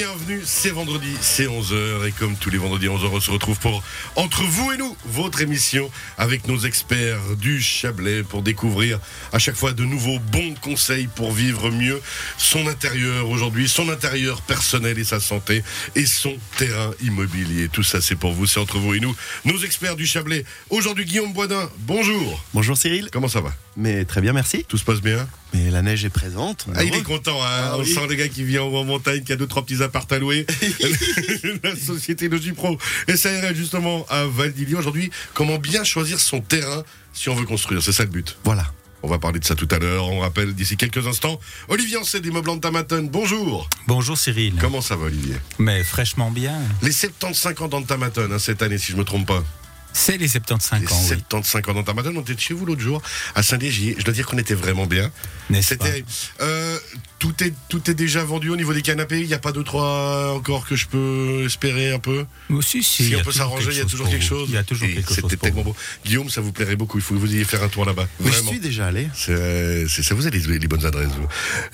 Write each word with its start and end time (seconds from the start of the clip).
Bienvenue, 0.00 0.40
c'est 0.46 0.70
vendredi, 0.70 1.14
c'est 1.20 1.44
11h 1.44 2.08
et 2.08 2.12
comme 2.12 2.34
tous 2.34 2.48
les 2.48 2.56
vendredis 2.56 2.86
11h 2.86 3.10
on 3.12 3.20
se 3.20 3.30
retrouve 3.30 3.58
pour 3.58 3.82
Entre 4.16 4.42
vous 4.44 4.72
et 4.72 4.78
nous, 4.78 4.96
votre 5.04 5.42
émission 5.42 5.90
avec 6.16 6.48
nos 6.48 6.58
experts 6.60 7.36
du 7.36 7.60
Chablais 7.60 8.22
pour 8.22 8.40
découvrir 8.40 8.98
à 9.30 9.38
chaque 9.38 9.56
fois 9.56 9.74
de 9.74 9.84
nouveaux 9.84 10.18
bons 10.18 10.54
conseils 10.62 11.06
pour 11.06 11.32
vivre 11.32 11.70
mieux 11.70 12.00
son 12.38 12.66
intérieur 12.66 13.28
aujourd'hui, 13.28 13.68
son 13.68 13.90
intérieur 13.90 14.40
personnel 14.40 14.98
et 14.98 15.04
sa 15.04 15.20
santé 15.20 15.62
et 15.94 16.06
son 16.06 16.34
terrain 16.56 16.92
immobilier. 17.02 17.68
Tout 17.68 17.82
ça 17.82 18.00
c'est 18.00 18.16
pour 18.16 18.32
vous, 18.32 18.46
c'est 18.46 18.58
Entre 18.58 18.78
vous 18.78 18.94
et 18.94 19.00
nous, 19.00 19.14
nos 19.44 19.58
experts 19.58 19.96
du 19.96 20.06
Chablais. 20.06 20.46
Aujourd'hui 20.70 21.04
Guillaume 21.04 21.34
Boisdin, 21.34 21.68
bonjour. 21.80 22.42
Bonjour 22.54 22.74
Cyril. 22.74 23.10
Comment 23.12 23.28
ça 23.28 23.42
va? 23.42 23.52
Mais 23.76 24.06
très 24.06 24.22
bien, 24.22 24.32
merci. 24.32 24.64
Tout 24.66 24.78
se 24.78 24.84
passe 24.84 25.02
bien? 25.02 25.28
Mais 25.52 25.70
la 25.70 25.82
neige 25.82 26.04
est 26.04 26.10
présente. 26.10 26.66
Ah, 26.74 26.84
il 26.84 26.94
est 26.94 27.02
content, 27.02 27.42
hein 27.42 27.48
Ah 27.48 27.76
on 27.76 27.80
oui. 27.80 27.92
sent 27.92 28.06
des 28.08 28.16
gars 28.16 28.28
qui 28.28 28.44
vivent 28.44 28.62
en 28.62 28.84
montagne, 28.84 29.22
qui 29.24 29.32
a 29.32 29.36
deux, 29.36 29.46
trois 29.46 29.64
petits 29.64 29.82
apparts 29.82 30.06
à 30.10 30.18
louer. 30.18 30.46
la 31.64 31.76
société 31.76 32.28
Logipro 32.28 32.78
SARL, 33.14 33.54
justement, 33.54 34.06
à 34.08 34.24
Valdivia. 34.26 34.78
Aujourd'hui, 34.78 35.10
comment 35.34 35.58
bien 35.58 35.82
choisir 35.84 36.20
son 36.20 36.40
terrain 36.40 36.84
si 37.12 37.28
on 37.28 37.34
veut 37.34 37.46
construire? 37.46 37.82
C'est 37.82 37.92
ça 37.92 38.04
le 38.04 38.10
but. 38.10 38.36
Voilà. 38.44 38.72
On 39.02 39.08
va 39.08 39.18
parler 39.18 39.40
de 39.40 39.44
ça 39.46 39.54
tout 39.54 39.68
à 39.70 39.78
l'heure. 39.78 40.06
On 40.08 40.20
rappelle 40.20 40.54
d'ici 40.54 40.76
quelques 40.76 41.06
instants. 41.06 41.40
Olivier 41.68 41.96
Ancet 41.96 42.20
des 42.20 42.30
Meubles 42.30 42.60
Tamaton, 42.60 43.08
bonjour. 43.10 43.68
Bonjour 43.86 44.18
Cyril. 44.18 44.54
Comment 44.60 44.82
ça 44.82 44.94
va, 44.96 45.06
Olivier? 45.06 45.36
Mais 45.58 45.82
fraîchement 45.82 46.30
bien. 46.30 46.58
Les 46.82 46.92
75 46.92 47.62
ans 47.62 47.68
d'Antamaton, 47.68 48.28
hein, 48.30 48.38
cette 48.38 48.60
année, 48.62 48.76
si 48.76 48.92
je 48.92 48.96
me 48.98 49.04
trompe 49.04 49.26
pas. 49.26 49.42
C'est 49.92 50.16
les 50.16 50.28
75 50.28 50.80
Les 50.80 50.86
ans, 50.92 50.96
oui. 51.02 51.06
75 51.30 51.62
ans 51.68 51.74
d'Antamaton, 51.74 52.12
on 52.16 52.20
était 52.22 52.36
chez 52.38 52.54
vous 52.54 52.64
l'autre 52.64 52.80
jour, 52.80 53.02
à 53.34 53.42
Saint-Légier. 53.42 53.96
Je 53.98 54.04
dois 54.04 54.14
dire 54.14 54.26
qu'on 54.26 54.38
était 54.38 54.54
vraiment 54.54 54.86
bien. 54.86 55.10
N'est-ce 55.50 55.74
pas 55.74 55.86
C'était. 55.86 56.04
euh, 56.40 56.78
tout, 57.18 57.34
est, 57.42 57.52
tout 57.68 57.90
est 57.90 57.94
déjà 57.94 58.24
vendu 58.24 58.50
au 58.50 58.56
niveau 58.56 58.72
des 58.72 58.82
canapés. 58.82 59.20
Il 59.20 59.26
n'y 59.26 59.34
a 59.34 59.38
pas 59.38 59.52
deux, 59.52 59.64
trois 59.64 60.32
encore 60.34 60.66
que 60.66 60.76
je 60.76 60.86
peux 60.86 61.42
espérer 61.44 61.92
un 61.92 61.98
peu. 61.98 62.24
Aussi, 62.50 62.82
si, 62.82 63.04
Si, 63.04 63.10
y 63.10 63.16
on 63.16 63.22
peut 63.22 63.32
s'arranger, 63.32 63.70
il 63.72 63.78
y 63.78 63.80
a 63.80 63.84
toujours 63.84 64.08
quelque 64.08 64.24
chose. 64.24 64.48
Il 64.48 64.54
y 64.54 64.58
a 64.58 64.62
toujours 64.64 64.88
quelque 64.88 65.06
chose. 65.08 65.16
C'était 65.22 65.36
tellement 65.36 65.62
beau. 65.62 65.76
Guillaume, 66.04 66.30
ça 66.30 66.40
vous 66.40 66.52
plairait 66.52 66.76
beaucoup. 66.76 66.98
Il 66.98 67.02
faut 67.02 67.14
que 67.14 67.20
vous 67.20 67.34
ayez 67.34 67.44
faire 67.44 67.62
un 67.62 67.68
tour 67.68 67.84
là-bas. 67.84 68.06
Mais 68.20 68.26
je 68.26 68.32
Vraiment. 68.36 68.50
suis 68.52 68.60
déjà 68.60 68.86
allé. 68.86 69.08
C'est, 69.14 69.86
ça 69.88 70.14
vous 70.14 70.26
a 70.26 70.30
les, 70.30 70.58
les 70.58 70.68
bonnes 70.68 70.86
adresses. 70.86 71.08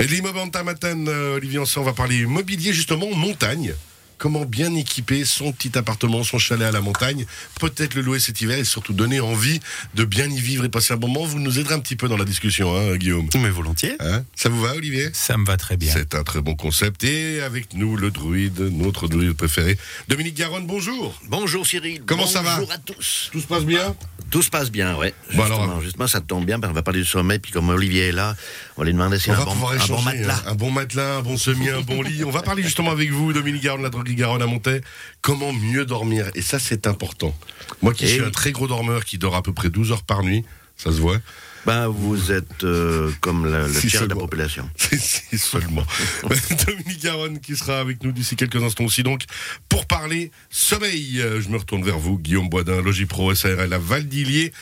L'immeuble 0.01 0.39
en 0.39 0.49
Tamaten, 0.49 1.07
euh, 1.09 1.37
Olivier 1.37 1.59
on 1.59 1.83
va 1.83 1.93
parler 1.93 2.19
immobilier 2.19 2.73
justement 2.73 3.15
montagne. 3.15 3.75
Comment 4.19 4.45
bien 4.47 4.75
équiper 4.75 5.25
son 5.25 5.53
petit 5.53 5.77
appartement, 5.77 6.25
son 6.25 6.39
chalet 6.39 6.67
à 6.67 6.73
la 6.73 6.81
montagne, 6.81 7.27
peut-être 7.61 7.95
le 7.95 8.03
louer 8.03 8.19
cet 8.19 8.41
hiver 8.41 8.59
et 8.59 8.65
surtout 8.65 8.93
donner 8.95 9.21
envie 9.21 9.61
de 9.95 10.05
bien 10.05 10.27
y 10.31 10.41
vivre 10.41 10.65
et 10.65 10.69
passer 10.71 10.95
un 10.95 10.97
bon 10.97 11.09
moment. 11.09 11.27
Vous 11.27 11.39
nous 11.39 11.59
aiderez 11.59 11.75
un 11.75 11.81
petit 11.81 11.97
peu 11.97 12.09
dans 12.09 12.17
la 12.17 12.25
discussion, 12.25 12.75
hein, 12.77 12.97
Guillaume. 12.97 13.29
Mais 13.35 13.51
volontiers. 13.51 13.95
Hein 14.01 14.25
ça 14.35 14.49
vous 14.49 14.61
va, 14.61 14.75
Olivier? 14.75 15.11
Ça 15.13 15.37
me 15.37 15.45
va 15.45 15.57
très 15.57 15.77
bien. 15.77 15.93
C'est 15.93 16.15
un 16.15 16.23
très 16.25 16.41
bon 16.41 16.55
concept. 16.55 17.05
Et 17.05 17.43
avec 17.43 17.75
nous, 17.75 17.97
le 17.97 18.11
druide, 18.11 18.59
notre 18.73 19.07
druide 19.09 19.35
préféré, 19.35 19.77
Dominique 20.09 20.37
Garonne, 20.37 20.67
bonjour. 20.67 21.21
Bonjour 21.29 21.67
Cyril. 21.67 22.03
Comment 22.07 22.27
ça 22.27 22.43
va? 22.43 22.57
Bonjour 22.57 22.73
à 22.73 22.79
tous. 22.79 23.29
Tout 23.33 23.41
se 23.41 23.47
passe 23.47 23.65
bien? 23.65 23.95
Tout 24.31 24.43
se 24.43 24.51
passe 24.51 24.71
bien, 24.73 24.97
ouais. 24.97 25.15
Bon, 25.35 25.45
Justement, 25.45 25.63
alors, 25.65 25.81
justement, 25.83 26.07
ça 26.09 26.21
tombe 26.21 26.45
bien, 26.45 26.59
parce 26.59 26.71
qu'on 26.71 26.75
va 26.75 26.83
parler 26.83 26.99
du 27.01 27.07
sommeil, 27.07 27.39
puis 27.39 27.53
comme 27.53 27.69
Olivier 27.69 28.09
est 28.09 28.13
là, 28.13 28.35
on 28.77 28.81
va 28.81 28.87
lui 28.87 28.93
demander 28.93 29.21
si 29.21 29.31
On 29.31 29.35
un 29.35 29.37
va 29.37 29.45
bon, 29.45 29.53
pouvoir 29.53 29.73
un 29.75 29.87
bon 29.87 30.03
matelas. 30.03 30.35
hein. 30.35 30.43
Un 30.51 30.55
bon 30.57 30.71
matelas, 30.73 31.17
un 31.19 31.23
bon 31.23 31.37
semi, 31.37 31.69
un 31.69 31.81
bon 31.83 32.03
lit. 32.03 32.25
On 32.25 32.31
va 32.31 32.43
parler 32.43 32.63
justement 32.65 32.91
avec 32.91 33.13
vous, 33.13 33.33
Dominique 33.33 33.63
Garonne, 33.63 33.83
la 33.83 33.89
droguerie 33.91 34.06
Garonne 34.15 34.43
à 34.43 34.47
Montaix. 34.47 34.81
Comment 35.21 35.53
mieux 35.53 35.85
dormir 35.85 36.31
Et 36.35 36.43
ça, 36.43 36.59
c'est 36.59 36.87
important. 36.87 37.37
Moi 37.83 37.93
qui 37.93 38.05
Et 38.05 38.09
suis 38.09 38.21
un 38.21 38.31
très 38.31 38.53
gros 38.53 38.69
dormeur, 38.69 39.05
qui 39.05 39.19
dort 39.19 39.35
à 39.35 39.43
peu 39.43 39.53
près 39.53 39.71
12 39.71 39.93
heures 39.93 40.03
par 40.03 40.23
nuit, 40.23 40.45
ça 40.77 40.93
se 40.93 41.01
voit. 41.01 41.19
Ben, 41.65 41.89
vous 41.89 42.31
êtes 42.31 42.63
euh, 42.63 43.11
comme 43.21 43.45
le, 43.45 43.67
le 43.67 43.73
Si 43.73 43.89
tiers 43.89 44.05
de 44.05 44.15
la 44.15 44.15
population. 44.15 44.71
C'est 44.77 45.37
seulement. 45.37 45.85
Dominique 46.67 47.03
Garonne 47.03 47.41
qui 47.41 47.57
sera 47.57 47.81
avec 47.81 48.05
nous 48.05 48.13
d'ici 48.13 48.37
quelques 48.37 48.63
instants 48.63 48.85
aussi. 48.85 49.03
Donc, 49.03 49.23
pour 49.69 49.87
parler 49.87 50.31
sommeil, 50.49 51.17
je 51.17 51.49
me 51.49 51.57
retourne 51.57 51.83
vers 51.83 51.99
vous, 51.99 52.19
Guillaume 52.19 52.49
Boisdin, 52.49 52.81
Logipro, 52.83 53.35
SARL 53.35 53.73
à 53.73 53.79
Valdilier. 53.79 54.53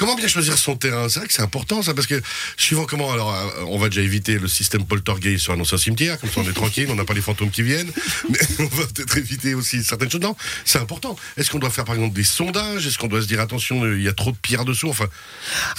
Comment 0.00 0.14
bien 0.16 0.28
choisir 0.28 0.56
son 0.56 0.76
terrain? 0.76 1.10
C'est 1.10 1.18
vrai 1.18 1.28
que 1.28 1.34
c'est 1.34 1.42
important 1.42 1.82
ça, 1.82 1.92
parce 1.92 2.06
que 2.06 2.20
suivant 2.56 2.86
comment, 2.86 3.12
alors 3.12 3.34
euh, 3.34 3.64
on 3.68 3.78
va 3.78 3.90
déjà 3.90 4.00
éviter 4.00 4.38
le 4.38 4.48
système 4.48 4.86
poltergeist 4.86 5.44
sur 5.44 5.52
un 5.52 5.60
ancien 5.60 5.76
cimetière, 5.76 6.18
comme 6.18 6.30
ça 6.30 6.40
on 6.40 6.48
est 6.48 6.54
tranquille, 6.54 6.86
on 6.88 6.94
n'a 6.94 7.04
pas 7.04 7.12
les 7.12 7.20
fantômes 7.20 7.50
qui 7.50 7.62
viennent, 7.62 7.90
mais 8.30 8.38
on 8.60 8.64
va 8.64 8.86
peut-être 8.86 9.18
éviter 9.18 9.52
aussi 9.54 9.84
certaines 9.84 10.10
choses. 10.10 10.22
Non, 10.22 10.34
c'est 10.64 10.78
important. 10.78 11.16
Est-ce 11.36 11.50
qu'on 11.50 11.58
doit 11.58 11.68
faire 11.68 11.84
par 11.84 11.94
exemple 11.96 12.14
des 12.14 12.24
sondages? 12.24 12.86
Est-ce 12.86 12.96
qu'on 12.96 13.08
doit 13.08 13.20
se 13.20 13.26
dire 13.26 13.40
attention, 13.40 13.84
il 13.92 14.00
y 14.02 14.08
a 14.08 14.14
trop 14.14 14.32
de 14.32 14.36
pierres 14.38 14.64
dessous? 14.64 14.88
Enfin, 14.88 15.04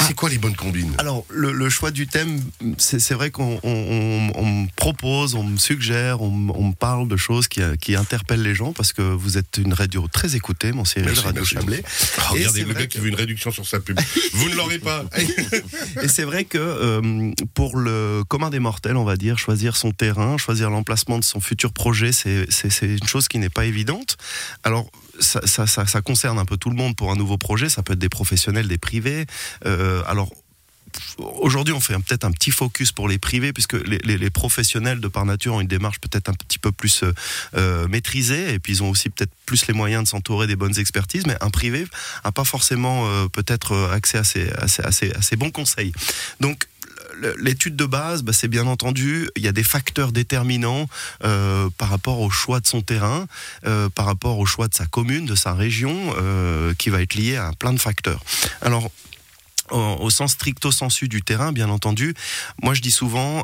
c'est 0.06 0.14
quoi 0.14 0.30
les 0.30 0.38
bonnes 0.38 0.56
combines? 0.56 0.94
Alors, 1.00 1.26
le, 1.30 1.52
le 1.52 1.70
choix 1.72 1.90
du 1.90 2.06
thème, 2.06 2.42
c'est 2.78 3.14
vrai 3.16 3.32
qu'on 3.32 3.60
on- 3.64 3.70
on- 3.72 4.32
on 4.36 4.46
me 4.46 4.68
propose, 4.76 5.34
on 5.34 5.44
me 5.44 5.58
suggère, 5.58 6.22
on, 6.22 6.30
me- 6.30 6.52
on 6.56 6.68
me 6.70 6.74
parle 6.76 7.08
de 7.08 7.18
choses 7.18 7.48
qui, 7.48 7.62
qui 7.82 7.96
interpellent 7.96 8.44
les 8.44 8.54
gens 8.54 8.72
parce 8.72 8.94
que 8.94 9.02
vous 9.02 9.40
êtes 9.40 9.58
une 9.58 9.74
radio 9.74 10.08
très 10.14 10.36
écoutée, 10.36 10.72
mon 10.74 10.86
Cyril, 10.86 11.18
Radio. 11.20 11.44
Chablais. 11.44 11.82
Oh, 12.20 12.22
Regardez 12.34 12.64
le 12.66 12.74
gars 12.76 12.86
qui 12.88 13.00
veut 13.00 13.08
une 13.10 13.16
réduction 13.16 13.50
sur 13.52 13.66
sa 13.68 13.80
pub. 13.80 14.00
Vous 14.34 14.50
ne 14.50 14.56
l'aurez 14.56 14.80
pas. 14.80 15.06
Et 16.02 16.08
c'est 16.08 16.24
vrai 16.24 16.46
que 16.46 16.58
euh, 16.58 17.32
pour 17.54 17.78
le 17.78 18.24
commun 18.28 18.50
des 18.50 18.60
mortels, 18.60 18.98
on 18.98 19.04
va 19.04 19.16
dire, 19.16 19.38
choisir 19.38 19.76
son 19.76 19.92
terrain, 19.92 20.38
choisir 20.38 20.70
l'emplacement 20.70 21.20
de 21.20 21.24
son 21.24 21.42
futur 21.42 21.74
projet, 21.74 22.12
c'est 22.12 22.48
une 22.82 23.08
chose 23.08 23.28
qui 23.28 23.40
n'est 23.40 23.50
pas 23.50 23.66
évidente. 23.66 24.18
Alors, 24.64 24.90
ça, 25.20 25.68
ça 25.68 26.02
concerne 26.02 26.40
un 26.40 26.46
peu 26.46 26.58
tout 26.58 26.70
le 26.70 26.76
monde 26.76 26.96
pour 26.96 27.12
un 27.12 27.16
nouveau 27.16 27.38
projet. 27.38 27.70
Ça 27.70 27.84
peut 27.84 27.94
être 27.94 28.00
des 28.00 28.10
professionnels, 28.10 28.68
des 28.68 28.78
privés. 28.78 29.26
Euh, 29.66 30.02
alors, 30.08 30.30
Aujourd'hui, 31.18 31.74
on 31.74 31.80
fait 31.80 31.94
peut-être 31.96 32.24
un 32.24 32.32
petit 32.32 32.52
focus 32.52 32.92
pour 32.92 33.08
les 33.08 33.18
privés, 33.18 33.54
puisque 33.54 33.74
les, 33.74 34.30
professionnels, 34.30 35.00
de 35.00 35.08
par 35.08 35.26
nature, 35.26 35.56
ont 35.56 35.62
une 35.62 35.68
démarche 35.68 36.00
peut-être 36.00 36.30
un 36.30 36.34
petit 36.34 36.60
peu 36.60 36.72
plus 36.72 37.04
euh, 37.04 37.14
euh, 37.56 37.88
maîtrisée, 37.88 38.54
et 38.54 38.60
puis 38.60 38.74
ils 38.74 38.84
ont 38.84 38.90
aussi 38.90 39.10
peut-être 39.10 39.32
plus 39.46 39.68
les 39.68 39.74
moyens 39.74 40.04
de 40.04 40.10
s'entourer 40.10 40.48
des 40.48 40.56
bonnes 40.56 40.78
expertises, 40.78 41.26
mais 41.26 41.36
un 41.42 41.50
privé 41.50 41.86
n'a 42.24 42.32
pas 42.32 42.44
forcément 42.44 43.08
euh, 43.08 43.28
peut-être 43.28 43.90
accès 43.92 44.18
à 44.18 44.24
ces, 44.24 45.36
bons 45.36 45.52
conseils. 45.52 45.92
Donc, 46.40 46.68
L'étude 47.40 47.76
de 47.76 47.86
base, 47.86 48.24
bah, 48.24 48.32
c'est 48.32 48.48
bien 48.48 48.66
entendu, 48.66 49.30
il 49.36 49.44
y 49.44 49.48
a 49.48 49.52
des 49.52 49.66
facteurs 49.66 50.12
déterminants 50.12 50.88
par 51.20 51.90
rapport 51.90 52.20
au 52.20 52.30
choix 52.30 52.60
de 52.62 52.66
son 52.66 52.82
terrain, 52.82 53.28
par 53.94 54.06
rapport 54.06 54.40
au 54.40 54.46
choix 54.46 54.68
de 54.68 54.74
sa 54.74 54.86
commune, 54.86 55.26
de 55.26 55.36
sa 55.36 55.54
région, 55.54 56.16
qui 56.80 56.90
va 56.90 57.02
être 57.02 57.14
lié 57.14 57.36
à 57.36 57.52
plein 57.60 57.74
de 57.74 57.80
facteurs. 57.80 58.24
Alors, 58.62 58.90
au, 59.72 59.98
au 60.04 60.10
sens 60.10 60.32
stricto 60.34 60.72
sensu 60.72 61.08
du 61.08 61.22
terrain, 61.22 61.52
bien 61.52 61.70
entendu, 61.70 62.14
moi 62.62 62.74
je 62.74 62.82
dis 62.82 62.92
souvent, 62.92 63.44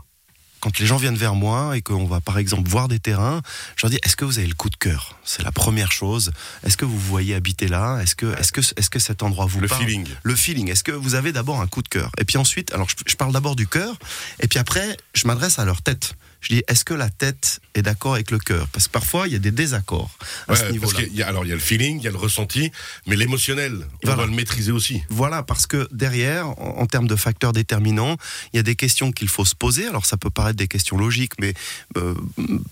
quand 0.59 0.79
les 0.79 0.87
gens 0.87 0.97
viennent 0.97 1.15
vers 1.17 1.35
moi 1.35 1.77
et 1.77 1.81
qu'on 1.81 2.05
va 2.05 2.19
par 2.19 2.37
exemple 2.39 2.67
voir 2.67 2.87
des 2.87 2.99
terrains, 2.99 3.41
je 3.75 3.83
leur 3.85 3.91
dis 3.91 3.99
est-ce 4.03 4.15
que 4.15 4.25
vous 4.25 4.39
avez 4.39 4.47
le 4.47 4.55
coup 4.55 4.69
de 4.71 4.75
cœur? 4.75 5.15
C'est 5.23 5.43
la 5.43 5.51
première 5.51 5.91
chose. 5.91 6.31
Est-ce 6.65 6.77
que 6.77 6.85
vous 6.85 6.97
voyez 6.97 7.35
habiter 7.35 7.67
là? 7.67 7.99
Est-ce 8.01 8.15
que, 8.15 8.35
est-ce 8.39 8.51
que, 8.51 8.61
est-ce 8.75 8.89
que 8.89 8.97
cet 8.99 9.21
endroit 9.21 9.45
vous 9.45 9.59
Le 9.61 9.67
parle? 9.67 9.83
feeling. 9.83 10.07
le 10.23 10.35
feeling. 10.35 10.69
Est-ce 10.71 10.83
que 10.83 10.91
vous 10.91 11.13
avez 11.13 11.31
d'abord 11.31 11.61
un 11.61 11.67
coup 11.67 11.83
de 11.83 11.87
cœur? 11.87 12.09
Et 12.19 12.25
puis 12.25 12.37
ensuite, 12.37 12.73
alors 12.73 12.89
je, 12.89 12.95
je 13.05 13.15
parle 13.15 13.33
d'abord 13.33 13.55
du 13.55 13.67
cœur, 13.67 13.95
et 14.39 14.47
puis 14.47 14.57
après, 14.57 14.97
je 15.13 15.27
m'adresse 15.27 15.59
à 15.59 15.65
leur 15.65 15.81
tête. 15.83 16.15
Je 16.41 16.53
dis, 16.53 16.63
est-ce 16.67 16.85
que 16.85 16.93
la 16.93 17.09
tête 17.09 17.59
est 17.73 17.81
d'accord 17.81 18.13
avec 18.13 18.29
le 18.31 18.37
cœur? 18.37 18.67
Parce 18.69 18.87
que 18.87 18.91
parfois, 18.91 19.27
il 19.27 19.33
y 19.33 19.35
a 19.35 19.39
des 19.39 19.51
désaccords 19.51 20.09
à 20.47 20.51
Ouais, 20.53 20.57
ce 20.59 20.71
niveau-là. 20.71 21.27
alors 21.27 21.45
il 21.45 21.49
y 21.49 21.51
a 21.51 21.55
le 21.55 21.59
feeling, 21.61 21.97
il 21.97 22.03
y 22.03 22.07
a 22.07 22.11
le 22.11 22.17
ressenti, 22.17 22.71
mais 23.07 23.15
l'émotionnel, 23.15 23.73
on 23.73 23.87
Voilà. 24.03 24.15
doit 24.17 24.25
le 24.27 24.31
maîtriser 24.33 24.71
aussi. 24.71 25.01
Voilà, 25.09 25.41
parce 25.43 25.65
que 25.67 25.87
derrière, 25.91 26.47
en, 26.47 26.75
en 26.79 26.85
termes 26.85 27.07
de 27.07 27.15
facteurs 27.15 27.53
déterminants, 27.53 28.17
il 28.53 28.57
y 28.57 28.59
a 28.59 28.63
des 28.63 28.75
questions 28.75 29.11
qu'il 29.11 29.27
faut 29.29 29.45
se 29.45 29.55
poser. 29.55 29.87
Alors 29.87 30.05
ça 30.05 30.17
peut 30.17 30.29
paraître 30.29 30.57
des 30.57 30.67
questions 30.67 30.97
logiques, 30.97 31.33
mais 31.39 31.53
euh, 31.97 32.13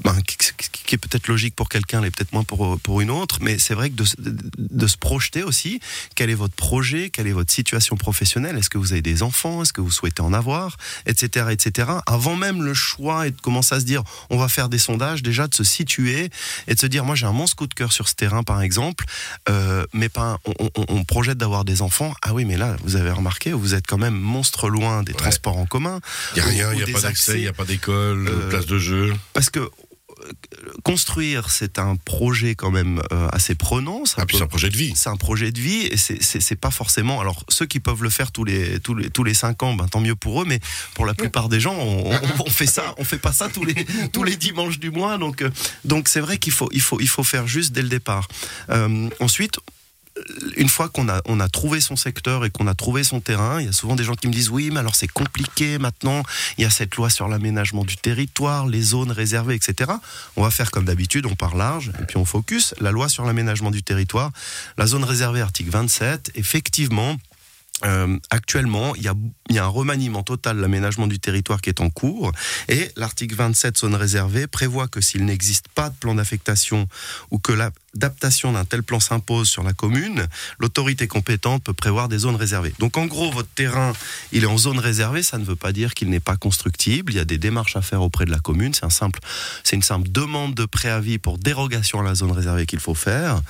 ben, 0.04 0.16
qui, 0.86 0.96
est 0.96 0.98
peut-être 0.98 1.28
logique 1.28 1.56
pour 1.56 1.70
quelqu'un, 1.70 2.02
l'est 2.02 2.12
peut-être 2.12 2.34
moins 2.34 2.44
pour, 2.44 2.80
pour 2.80 3.02
une 3.02 3.10
autre. 3.12 3.40
Mais 3.42 3.60
c'est 3.60 3.74
vrai 3.74 3.90
que 3.90 3.96
de, 3.96 4.04
se- 4.06 4.16
de 4.18 4.88
se 4.88 4.98
projeter 4.98 5.44
aussi, 5.44 5.80
quel 6.16 6.30
est 6.30 6.36
votre 6.36 6.56
projet, 6.56 7.10
quelle 7.10 7.28
est 7.28 7.32
votre 7.34 7.52
situation 7.52 7.96
professionnelle, 7.98 8.58
est-ce 8.58 8.70
que 8.70 8.78
vous 8.78 8.92
avez 8.94 9.02
des 9.02 9.24
enfants, 9.24 9.62
est-ce 9.62 9.74
que 9.74 9.82
vous 9.82 9.92
souhaitez 9.92 10.22
en 10.22 10.34
avoir, 10.34 10.78
etc., 11.06 11.48
etc. 11.52 11.90
Avant 12.06 12.36
même 12.36 12.64
le 12.64 12.74
choix 12.74 13.28
et 13.28 13.32
de 13.32 13.40
commencer 13.42 13.76
à 13.76 13.80
se 13.80 13.86
dire, 13.86 14.04
on 14.30 14.38
va 14.38 14.48
faire 14.48 14.70
des 14.70 14.78
sondages, 14.80 15.24
déjà 15.24 15.48
de 15.48 15.56
se 15.56 15.64
situer 15.64 16.30
et 16.68 16.76
de 16.76 16.80
se 16.80 16.86
dire, 16.88 17.06
moi 17.06 17.16
j'ai 17.16 17.26
un 17.26 17.32
monstre 17.34 17.56
coup 17.58 17.68
de 17.68 17.74
cœur 17.74 17.92
sur 17.92 18.08
ce 18.08 18.16
terrain, 18.16 18.44
par 18.44 18.62
exemple, 18.62 19.06
euh, 19.50 19.86
mais 19.94 20.10
pas, 20.10 20.40
on, 20.46 20.54
on- 20.76 20.86
on 20.90 21.04
projette 21.04 21.38
d'avoir 21.38 21.66
des 21.66 21.82
enfants. 21.82 22.14
Ah 22.22 22.34
oui, 22.34 22.46
mais 22.46 22.58
là, 22.58 22.76
vous 22.84 22.96
avez 22.96 23.12
remarqué, 23.12 23.52
vous 23.54 23.74
êtes 23.74 23.88
quand 23.88 23.98
même 23.98 24.16
monstre 24.18 24.70
loin 24.70 25.04
des 25.04 25.14
transports 25.14 25.58
en 25.58 25.66
commun. 25.66 26.00
Il 26.36 26.36
n'y 26.36 26.42
a 26.42 26.46
rien, 26.50 26.74
il 26.74 26.78
n'y 26.78 26.84
a 26.84 26.94
pas 26.94 27.02
d'accès, 27.02 27.36
il 27.38 27.42
n'y 27.42 27.48
a 27.48 27.54
pas 27.54 27.66
d'école, 27.66 28.28
Euh, 28.28 28.50
place 28.50 28.66
de 28.66 28.78
jeu. 28.80 29.14
Parce 29.34 29.50
que 29.50 29.60
euh, 29.60 29.70
construire, 30.86 31.50
c'est 31.50 31.80
un 31.80 31.96
projet 31.96 32.54
quand 32.54 32.70
même 32.70 33.02
euh, 33.12 33.28
assez 33.34 33.56
prenant. 33.56 34.04
Ah, 34.18 34.24
c'est 34.32 34.42
un 34.42 34.48
projet 34.48 34.70
de 34.70 34.78
vie. 34.78 34.94
c'est 34.96 35.10
un 35.10 35.18
projet 35.18 35.52
de 35.52 35.60
vie 35.60 35.88
et 35.88 35.98
c'est- 35.98 36.56
pas 36.56 36.70
forcément. 36.72 37.20
Alors 37.20 37.44
ceux 37.50 37.66
qui 37.66 37.80
peuvent 37.80 38.04
le 38.04 38.10
faire 38.12 38.32
tous 38.32 38.44
les 38.46 38.80
tous 38.80 38.94
les 38.96 39.10
tous 39.10 39.24
les 39.24 39.34
cinq 39.34 39.64
ans, 39.64 39.74
ben 39.74 39.88
tant 39.88 40.00
mieux 40.00 40.16
pour 40.16 40.42
eux. 40.42 40.46
Mais 40.48 40.60
pour 40.94 41.06
la 41.08 41.14
plupart 41.16 41.50
des 41.50 41.60
gens, 41.60 41.74
on, 41.76 42.12
on- 42.14 42.20
on 42.46 42.50
fait 42.50 42.68
ça, 42.68 42.94
on 43.00 43.04
fait 43.04 43.18
pas 43.18 43.34
ça 43.34 43.50
tous 43.50 43.66
les 43.66 43.76
tous 44.14 44.24
les 44.24 44.38
dimanches 44.38 44.80
du 44.80 44.92
mois. 44.92 45.18
Donc 45.18 45.42
euh, 45.42 45.50
donc 45.84 46.08
c'est 46.08 46.22
vrai 46.22 46.38
qu'il 46.38 46.54
faut 46.54 46.70
il 46.72 46.82
faut 46.82 47.00
il 47.02 47.10
faut 47.10 47.24
faire 47.24 47.48
juste 47.48 47.72
dès 47.74 47.82
le 47.82 47.90
départ. 47.90 48.28
Euh, 48.70 49.10
ensuite. 49.20 49.58
Une 50.56 50.70
fois 50.70 50.90
qu'on 50.90 51.10
a, 51.10 51.50
trouvé 51.50 51.82
son 51.82 51.96
secteur 51.96 52.46
et 52.46 52.50
qu'on 52.50 52.68
a 52.68 52.74
trouvé 52.74 53.04
son 53.04 53.20
terrain, 53.20 53.60
il 53.60 53.66
y 53.66 53.70
a 53.70 53.74
souvent 53.74 53.96
des 53.96 54.04
gens 54.04 54.16
qui 54.16 54.28
me 54.28 54.34
disent 54.34 54.50
oui, 54.50 54.70
mais 54.72 54.80
alors 54.80 54.96
c'est 54.96 55.08
compliqué 55.08 55.78
maintenant, 55.78 56.24
il 56.58 56.64
y 56.64 56.66
a 56.66 56.70
cette 56.70 56.96
loi 56.96 57.10
sur 57.10 57.28
l'aménagement 57.28 57.84
du 57.84 57.98
territoire, 57.98 58.68
les 58.68 58.82
zones 58.82 59.12
réservées, 59.12 59.56
etc. 59.56 59.92
On 60.36 60.44
va 60.44 60.52
faire 60.52 60.72
comme 60.72 60.86
d'habitude, 60.86 61.26
on 61.26 61.36
part 61.36 61.56
large 61.56 61.92
et 62.02 62.06
puis 62.06 62.18
on 62.18 62.26
focus. 62.26 62.74
La 62.80 62.92
loi 62.92 63.10
sur 63.10 63.26
l'aménagement 63.26 63.72
du 63.72 63.84
territoire, 63.84 64.32
la 64.78 64.88
zone 64.88 65.04
réservée, 65.04 65.42
article 65.42 65.70
27, 65.70 66.32
effectivement, 66.36 67.18
euh, 67.84 68.18
actuellement, 68.30 68.96
il 68.96 69.04
y, 69.04 69.08
a, 69.10 69.14
il 69.50 69.56
y, 69.56 69.60
a, 69.60 69.66
un 69.66 69.70
remaniement 69.70 70.24
total 70.24 70.56
de 70.56 70.62
l'aménagement 70.62 71.08
du 71.08 71.20
territoire 71.20 71.60
qui 71.60 71.70
est 71.70 71.82
en 71.82 71.90
cours 71.90 72.32
et 72.70 72.90
l'article 72.96 73.36
27 73.36 73.80
zone 73.80 73.96
réservée 73.96 74.48
prévoit 74.48 74.88
que 74.88 75.02
s'il 75.02 75.26
n'existe 75.26 75.68
pas 75.68 75.90
de 75.90 75.96
plan 75.96 76.16
d'affectation 76.16 76.88
ou 77.32 77.40
que 77.40 77.52
la, 77.52 77.72
d'adaptation 77.96 78.52
d'un 78.52 78.66
tel 78.66 78.84
plan 78.84 79.00
s'impose 79.00 79.48
sur 79.50 79.64
la 79.64 79.74
commune, 79.74 80.28
l'autorité 80.60 81.08
compétente 81.08 81.64
peut 81.64 81.74
prévoir 81.74 82.10
des 82.10 82.20
zones 82.20 82.36
réservées. 82.36 82.74
Donc 82.80 82.98
en 82.98 83.06
gros, 83.06 83.32
votre 83.32 83.50
terrain, 83.50 83.94
il 84.32 84.44
est 84.44 84.48
en 84.48 84.58
zone 84.58 84.80
réservée, 84.80 85.24
ça 85.24 85.38
ne 85.38 85.46
veut 85.46 85.56
pas 85.56 85.72
dire 85.72 85.94
qu'il 85.94 86.10
n'est 86.10 86.20
pas 86.20 86.38
constructible. 86.38 87.14
Il 87.14 87.16
y 87.16 87.20
a 87.20 87.26
des 87.26 87.38
démarches 87.38 87.76
à 87.76 87.82
faire 87.82 88.02
auprès 88.02 88.26
de 88.26 88.32
la 88.32 88.40
commune. 88.40 88.74
C'est 88.74 88.86
un 88.86 88.90
simple, 88.90 89.20
c'est 89.64 89.76
une 89.76 89.82
simple 89.82 90.10
demande 90.10 90.54
de 90.54 90.66
préavis 90.66 91.18
pour 91.18 91.38
dérogation 91.38 92.00
à 92.00 92.04
la 92.04 92.16
zone 92.16 92.32
réservée 92.32 92.66
qu'il 92.66 92.80
faut 92.80 92.96
faire. 92.96 93.42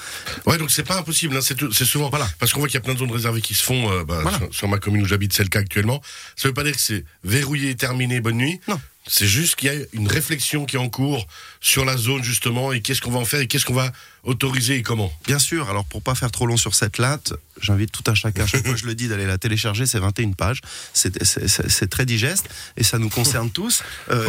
Ouais, 0.45 0.57
donc 0.57 0.71
c'est 0.71 0.83
pas 0.83 0.97
impossible. 0.97 1.35
Hein. 1.35 1.41
C'est 1.41 1.85
souvent 1.85 2.09
voilà. 2.09 2.27
parce 2.39 2.53
qu'on 2.53 2.59
voit 2.59 2.67
qu'il 2.67 2.75
y 2.75 2.77
a 2.77 2.81
plein 2.81 2.93
de 2.93 2.99
zones 2.99 3.11
réservées 3.11 3.41
qui 3.41 3.53
se 3.53 3.63
font 3.63 3.91
euh, 3.91 4.03
bah, 4.03 4.19
voilà. 4.21 4.37
sur, 4.37 4.53
sur, 4.53 4.67
ma 4.67 4.77
commune 4.77 5.01
où 5.01 5.05
j'habite, 5.05 5.33
c'est 5.33 5.43
le 5.43 5.49
cas 5.49 5.59
actuellement. 5.59 6.01
Ça 6.35 6.47
veut 6.47 6.53
pas 6.53 6.63
dire 6.63 6.75
que 6.75 6.81
c'est 6.81 7.03
verrouillé, 7.23 7.75
terminé, 7.75 8.19
bonne 8.21 8.37
nuit. 8.37 8.59
Non. 8.67 8.79
C'est 9.07 9.27
juste 9.27 9.55
qu'il 9.55 9.71
y 9.71 9.75
a 9.75 9.85
une 9.93 10.07
réflexion 10.07 10.65
qui 10.65 10.77
est 10.77 10.79
en 10.79 10.89
cours 10.89 11.27
sur 11.61 11.85
la 11.85 11.95
zone 11.95 12.23
justement 12.23 12.71
et 12.71 12.81
qu'est-ce 12.81 13.01
qu'on 13.01 13.11
va 13.11 13.19
en 13.19 13.25
faire 13.25 13.39
et 13.39 13.47
qu'est-ce 13.47 13.65
qu'on 13.65 13.73
va 13.73 13.91
autoriser 14.23 14.77
et 14.77 14.81
comment. 14.81 15.13
Bien 15.25 15.37
sûr, 15.37 15.69
alors 15.69 15.85
pour 15.85 16.01
pas 16.01 16.15
faire 16.15 16.31
trop 16.31 16.47
long 16.47 16.57
sur 16.57 16.73
cette 16.73 16.97
latte, 16.97 17.33
j'invite 17.61 17.91
tout 17.91 18.03
un 18.07 18.15
chacun, 18.15 18.45
chaque 18.45 18.65
fois 18.65 18.75
je 18.75 18.85
le 18.85 18.95
dis, 18.95 19.07
d'aller 19.07 19.25
la 19.25 19.37
télécharger, 19.37 19.85
c'est 19.85 19.99
21 19.99 20.31
pages, 20.31 20.61
c'est 20.93 21.89
très 21.89 22.05
digeste 22.05 22.49
et 22.77 22.83
ça 22.83 22.99
nous 22.99 23.09
concerne 23.09 23.49
tous. 23.49 23.83
Euh. 24.11 24.25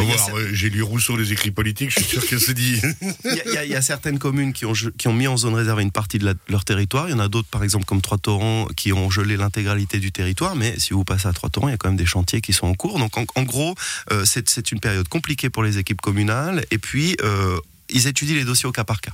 J'ai 0.51 0.69
lu 0.69 0.81
Rousseau, 0.81 1.17
les 1.17 1.33
écrits 1.33 1.51
politiques, 1.51 1.91
je 1.91 1.99
suis 1.99 2.09
sûr 2.09 2.25
que 2.25 2.37
c'est 2.37 2.53
dit. 2.53 2.81
Il 3.25 3.41
y, 3.45 3.65
y, 3.65 3.69
y, 3.69 3.75
a 3.75 3.81
certaines 3.81 4.19
communes 4.19 4.53
qui 4.53 4.65
ont, 4.65 4.73
qui 4.97 5.07
ont 5.07 5.13
mis 5.13 5.27
en 5.27 5.37
zone 5.37 5.55
réservée 5.55 5.83
une 5.83 5.91
partie 5.91 6.17
de 6.17 6.25
la, 6.25 6.33
leur 6.49 6.65
territoire, 6.65 7.07
il 7.09 7.11
y 7.11 7.15
en 7.15 7.19
a 7.19 7.27
d'autres 7.27 7.47
par 7.49 7.63
exemple 7.63 7.85
comme 7.85 8.01
Trois-Torrents 8.01 8.67
qui 8.75 8.93
ont 8.93 9.09
gelé 9.09 9.37
l'intégralité 9.37 9.99
du 9.99 10.11
territoire, 10.11 10.55
mais 10.55 10.77
si 10.79 10.93
vous 10.93 11.03
passez 11.03 11.27
à 11.27 11.33
Trois-Torrents, 11.33 11.67
il 11.67 11.71
y 11.71 11.75
a 11.75 11.77
quand 11.77 11.89
même 11.89 11.97
des 11.97 12.05
chantiers 12.05 12.41
qui 12.41 12.53
sont 12.53 12.67
en 12.67 12.73
cours, 12.73 12.99
donc 12.99 13.17
en, 13.17 13.25
en 13.35 13.43
gros, 13.43 13.75
euh, 14.11 14.23
c'est 14.25 14.71
une 14.71 14.79
période 14.79 15.07
compliquée 15.07 15.49
pour 15.49 15.63
les 15.63 15.77
équipes 15.77 16.01
communales 16.01 16.65
et 16.71 16.77
puis 16.77 17.17
euh, 17.21 17.57
ils 17.89 18.07
étudient 18.07 18.35
les 18.35 18.43
dossiers 18.43 18.67
au 18.67 18.71
cas 18.71 18.83
par 18.83 19.01
cas. 19.01 19.11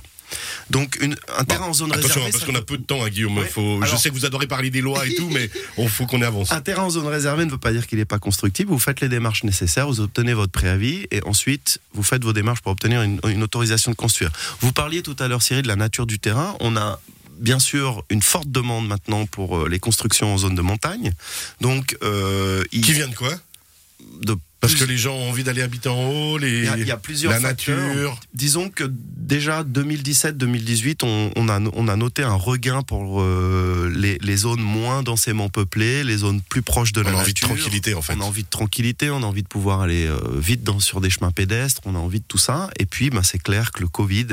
Donc 0.70 0.98
une, 1.00 1.16
un 1.36 1.44
terrain 1.44 1.64
bon, 1.64 1.70
en 1.70 1.74
zone 1.74 1.92
attention, 1.92 2.08
réservée. 2.08 2.32
parce 2.32 2.44
qu'on 2.44 2.54
a 2.54 2.62
peu 2.62 2.78
de 2.78 2.82
temps, 2.82 3.04
hein, 3.04 3.08
Guillaume. 3.08 3.38
Ouais, 3.38 3.46
faut, 3.46 3.76
alors, 3.76 3.86
je 3.86 3.96
sais 3.96 4.10
que 4.10 4.14
vous 4.14 4.26
adorez 4.26 4.46
parler 4.46 4.70
des 4.70 4.80
lois 4.80 5.06
et 5.06 5.14
tout, 5.14 5.28
mais 5.30 5.50
il 5.78 5.88
faut 5.88 6.06
qu'on 6.06 6.22
avance. 6.22 6.52
Un 6.52 6.60
terrain 6.60 6.84
en 6.84 6.90
zone 6.90 7.06
réservée 7.06 7.44
ne 7.44 7.50
veut 7.50 7.58
pas 7.58 7.72
dire 7.72 7.86
qu'il 7.86 7.98
n'est 7.98 8.04
pas 8.04 8.18
constructible. 8.18 8.70
Vous 8.70 8.78
faites 8.78 9.00
les 9.00 9.08
démarches 9.08 9.44
nécessaires, 9.44 9.86
vous 9.86 10.00
obtenez 10.00 10.34
votre 10.34 10.52
préavis 10.52 11.06
et 11.10 11.22
ensuite 11.24 11.80
vous 11.92 12.02
faites 12.02 12.24
vos 12.24 12.32
démarches 12.32 12.60
pour 12.60 12.72
obtenir 12.72 13.02
une, 13.02 13.20
une 13.28 13.42
autorisation 13.42 13.90
de 13.90 13.96
construire. 13.96 14.30
Vous 14.60 14.72
parliez 14.72 15.02
tout 15.02 15.16
à 15.18 15.28
l'heure, 15.28 15.42
Cyril, 15.42 15.62
de 15.62 15.68
la 15.68 15.76
nature 15.76 16.06
du 16.06 16.18
terrain. 16.18 16.56
On 16.60 16.76
a 16.76 17.00
bien 17.38 17.58
sûr 17.58 18.04
une 18.10 18.22
forte 18.22 18.50
demande 18.50 18.86
maintenant 18.86 19.26
pour 19.26 19.58
euh, 19.58 19.68
les 19.68 19.78
constructions 19.78 20.32
en 20.32 20.38
zone 20.38 20.54
de 20.54 20.62
montagne. 20.62 21.12
Donc, 21.60 21.96
euh, 22.02 22.64
qui 22.70 22.92
vient 22.92 23.08
de 23.08 23.14
quoi? 23.14 23.34
De 24.22 24.36
parce 24.66 24.74
que 24.74 24.84
les 24.84 24.98
gens 24.98 25.14
ont 25.14 25.30
envie 25.30 25.44
d'aller 25.44 25.62
habiter 25.62 25.88
en 25.88 26.04
haut, 26.10 26.38
les... 26.38 26.58
il, 26.58 26.64
y 26.64 26.68
a, 26.68 26.76
il 26.78 26.86
y 26.86 26.90
a 26.90 26.96
plusieurs 26.96 27.32
la 27.32 27.40
facteurs. 27.40 27.78
nature. 27.78 28.20
Disons 28.34 28.68
que 28.70 28.84
déjà 28.90 29.62
2017-2018, 29.64 31.04
on, 31.04 31.30
on, 31.36 31.48
a, 31.48 31.60
on 31.72 31.88
a 31.88 31.96
noté 31.96 32.22
un 32.22 32.34
regain 32.34 32.82
pour 32.82 33.20
euh, 33.20 33.92
les, 33.94 34.18
les, 34.20 34.36
zones 34.36 34.60
moins 34.60 35.02
densément 35.02 35.48
peuplées, 35.48 36.04
les 36.04 36.18
zones 36.18 36.40
plus 36.42 36.62
proches 36.62 36.92
de 36.92 37.00
on 37.00 37.04
la 37.04 37.10
a 37.10 37.12
nature. 37.12 37.22
envie 37.22 37.34
de 37.34 37.40
tranquillité 37.40 37.94
en 37.94 38.02
fait. 38.02 38.14
On 38.16 38.20
a 38.20 38.24
envie 38.24 38.42
de 38.44 38.48
tranquillité, 38.48 39.10
on 39.10 39.22
a 39.22 39.26
envie 39.26 39.42
de 39.42 39.48
pouvoir 39.48 39.80
aller 39.80 40.06
euh, 40.06 40.18
vite 40.36 40.62
dans, 40.62 40.80
sur 40.80 41.00
des 41.00 41.10
chemins 41.10 41.30
pédestres, 41.30 41.80
on 41.84 41.94
a 41.94 41.98
envie 41.98 42.20
de 42.20 42.24
tout 42.26 42.38
ça. 42.38 42.70
Et 42.78 42.86
puis, 42.86 43.10
ben, 43.10 43.22
c'est 43.22 43.42
clair 43.42 43.72
que 43.72 43.80
le 43.80 43.88
Covid 43.88 44.26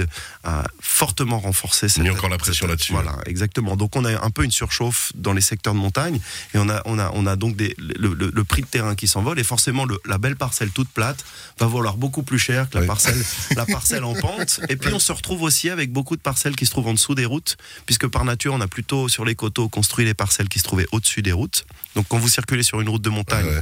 a 0.43 0.63
fortement 0.79 1.39
renforcé 1.39 1.89
cette. 1.89 2.03
Mis 2.03 2.09
encore 2.09 2.29
la 2.29 2.37
pression 2.37 2.67
là-dessus. 2.67 2.93
Voilà, 2.93 3.17
exactement. 3.25 3.75
Donc 3.75 3.95
on 3.95 4.05
a 4.05 4.23
un 4.25 4.29
peu 4.29 4.43
une 4.43 4.51
surchauffe 4.51 5.11
dans 5.15 5.33
les 5.33 5.41
secteurs 5.41 5.73
de 5.73 5.79
montagne 5.79 6.19
et 6.53 6.57
on 6.57 6.69
a, 6.69 6.81
on 6.85 6.99
a, 6.99 7.11
on 7.13 7.25
a 7.25 7.35
donc 7.35 7.55
des, 7.55 7.75
le, 7.77 8.13
le, 8.13 8.31
le 8.33 8.43
prix 8.43 8.61
de 8.61 8.67
terrain 8.67 8.95
qui 8.95 9.07
s'envole 9.07 9.39
et 9.39 9.43
forcément 9.43 9.85
le, 9.85 9.99
la 10.05 10.17
belle 10.21 10.38
parcelle 10.38 10.69
toute 10.71 10.89
plate 10.89 11.25
va 11.59 11.68
valoir 11.68 11.97
beaucoup 11.97 12.23
plus 12.23 12.39
cher 12.39 12.69
que 12.69 12.75
la 12.75 12.81
Oui. 12.81 12.88
parcelle, 12.88 13.21
la 13.57 13.65
parcelle 13.65 14.03
en 14.06 14.13
pente. 14.13 14.62
Et 14.69 14.77
puis 14.77 14.94
on 14.94 15.00
se 15.00 15.12
retrouve 15.12 15.41
aussi 15.41 15.69
avec 15.69 15.91
beaucoup 15.91 16.15
de 16.15 16.21
parcelles 16.21 16.56
qui 16.56 16.65
se 16.65 16.71
trouvent 16.71 16.88
en 16.88 16.94
dessous 16.94 17.15
des 17.15 17.25
routes, 17.25 17.57
puisque 17.85 18.07
par 18.07 18.23
nature 18.23 18.53
on 18.53 18.62
a 18.62 18.68
plutôt 18.68 19.09
sur 19.09 19.25
les 19.25 19.35
coteaux 19.35 19.68
construit 19.68 20.06
les 20.06 20.13
parcelles 20.13 20.47
qui 20.47 20.59
se 20.59 20.63
trouvaient 20.63 20.88
au-dessus 20.94 21.21
des 21.21 21.33
routes. 21.33 21.65
Donc 21.95 22.06
quand 22.07 22.18
vous 22.19 22.29
circulez 22.29 22.63
sur 22.63 22.79
une 22.79 22.88
route 22.89 23.01
de 23.01 23.09
montagne, 23.09 23.45
Ouais. 23.47 23.62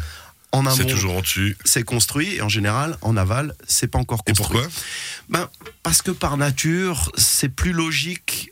en 0.52 0.64
C'est 0.76 0.82
amont 0.82 0.90
toujours 0.90 1.16
en 1.18 1.22
dessus. 1.22 1.58
c'est 1.66 1.84
construit 1.84 2.36
et 2.36 2.42
en 2.42 2.50
général 2.50 2.98
en 3.02 3.16
aval 3.18 3.54
c'est 3.68 3.88
pas 3.88 4.00
encore 4.00 4.22
Et 4.28 4.32
construit. 4.34 4.60
pourquoi? 4.60 4.72
Ben, 5.30 5.48
parce 5.84 6.02
que 6.02 6.12
par 6.12 6.38
nature, 6.38 7.12
c'est 7.18 7.50
plus 7.50 7.72
logique 7.72 8.52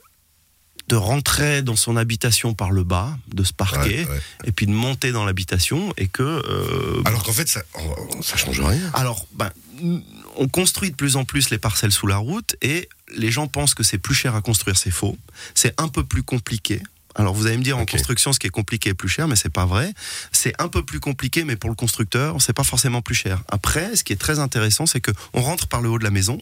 de 0.87 0.95
rentrer 0.95 1.61
dans 1.61 1.75
son 1.75 1.97
habitation 1.97 2.53
par 2.53 2.71
le 2.71 2.83
bas, 2.83 3.17
de 3.33 3.43
se 3.43 3.51
parquer, 3.53 4.05
Ouais, 4.05 4.09
ouais. 4.09 4.21
et 4.45 4.51
puis 4.51 4.65
de 4.67 4.71
monter 4.71 5.11
dans 5.11 5.25
l'habitation, 5.25 5.93
et 5.97 6.07
que... 6.07 6.23
euh, 6.23 7.01
Alors 7.05 7.23
qu'en 7.23 7.33
fait, 7.33 7.47
ça, 7.49 7.61
oh, 7.77 8.21
ça 8.21 8.37
change 8.37 8.61
rien. 8.61 8.89
alors, 8.93 9.25
ben, 9.33 9.51
on 10.37 10.47
construit 10.47 10.91
de 10.91 10.95
plus 10.95 11.17
en 11.17 11.25
plus 11.25 11.49
les 11.49 11.57
parcelles 11.57 11.91
sous 11.91 12.07
la 12.07 12.17
route, 12.17 12.55
et 12.61 12.87
les 13.15 13.31
gens 13.31 13.47
pensent 13.47 13.73
que 13.73 13.83
c'est 13.83 13.97
plus 13.97 14.15
cher 14.15 14.33
à 14.35 14.41
construire, 14.41 14.77
c'est 14.77 14.91
faux. 14.91 15.17
C'est 15.55 15.79
un 15.79 15.87
peu 15.89 16.03
plus 16.03 16.23
compliqué. 16.23 16.81
Alors 17.15 17.33
vous 17.33 17.47
allez 17.47 17.57
me 17.57 17.63
dire 17.63 17.77
en 17.79 17.85
construction 17.85 18.31
ce 18.31 18.37
qui 18.37 18.45
est 18.45 18.51
compliqué 18.51 18.89
est 18.91 18.93
plus 18.93 19.09
cher, 19.09 19.27
mais 19.27 19.35
c'est 19.35 19.49
pas 19.49 19.65
vrai. 19.65 19.91
C'est 20.31 20.53
un 20.61 20.67
peu 20.67 20.83
plus 20.85 20.99
compliqué, 20.99 21.43
mais 21.45 21.55
pour 21.55 21.69
le 21.69 21.75
constructeur, 21.75 22.39
c'est 22.41 22.53
pas 22.53 22.63
forcément 22.63 23.01
plus 23.01 23.15
cher. 23.15 23.41
Après, 23.49 23.95
ce 23.95 24.03
qui 24.03 24.13
est 24.13 24.17
très 24.17 24.37
intéressant, 24.37 24.85
c'est 24.85 25.01
que 25.01 25.09
on 25.33 25.41
rentre 25.41 25.65
par 25.67 25.81
le 25.81 25.89
haut 25.89 25.97
de 25.97 26.03
la 26.03 26.11
maison, 26.11 26.37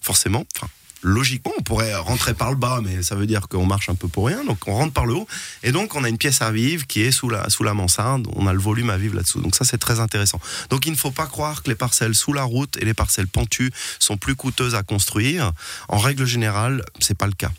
forcément. 0.00 0.44
Enfin, 0.56 0.68
logiquement, 1.02 1.52
on 1.58 1.62
pourrait 1.62 1.94
rentrer 1.96 2.34
par 2.34 2.50
le 2.50 2.56
bas, 2.56 2.80
mais 2.82 3.02
ça 3.02 3.14
veut 3.14 3.26
dire 3.26 3.48
qu'on 3.48 3.66
marche 3.66 3.88
un 3.88 3.94
peu 3.94 4.08
pour 4.08 4.26
rien. 4.26 4.44
Donc 4.44 4.58
on 4.66 4.74
rentre 4.74 4.92
par 4.92 5.06
le 5.06 5.14
haut, 5.14 5.26
et 5.62 5.72
donc 5.72 5.94
on 5.94 6.04
a 6.04 6.08
une 6.08 6.18
pièce 6.18 6.42
à 6.42 6.50
vivre 6.52 6.86
qui 6.86 7.02
est 7.02 7.10
sous 7.10 7.28
la 7.28 7.74
mansarde. 7.74 8.26
On 8.34 8.46
a 8.46 8.52
le 8.52 8.58
volume 8.58 8.90
à 8.90 8.96
vivre 8.96 9.16
là-dessous. 9.16 9.40
Donc 9.40 9.54
ça 9.54 9.64
c'est 9.64 9.78
très 9.78 10.00
intéressant. 10.00 10.40
Donc 10.68 10.86
il 10.86 10.92
ne 10.92 10.96
faut 10.96 11.10
pas 11.10 11.26
croire 11.26 11.62
que 11.62 11.70
les 11.70 11.76
parcelles 11.76 12.14
sous 12.14 12.32
la 12.32 12.44
route 12.44 12.76
et 12.78 12.84
les 12.84 12.94
parcelles 12.94 13.28
pentues 13.28 13.72
sont 13.98 14.16
plus 14.16 14.34
coûteuses 14.34 14.74
à 14.74 14.82
construire. 14.82 15.52
En 15.88 15.98
règle 15.98 16.24
générale, 16.24 16.84
c'est 16.98 17.16
pas 17.16 17.26
le 17.26 17.32
cas. 17.32 17.50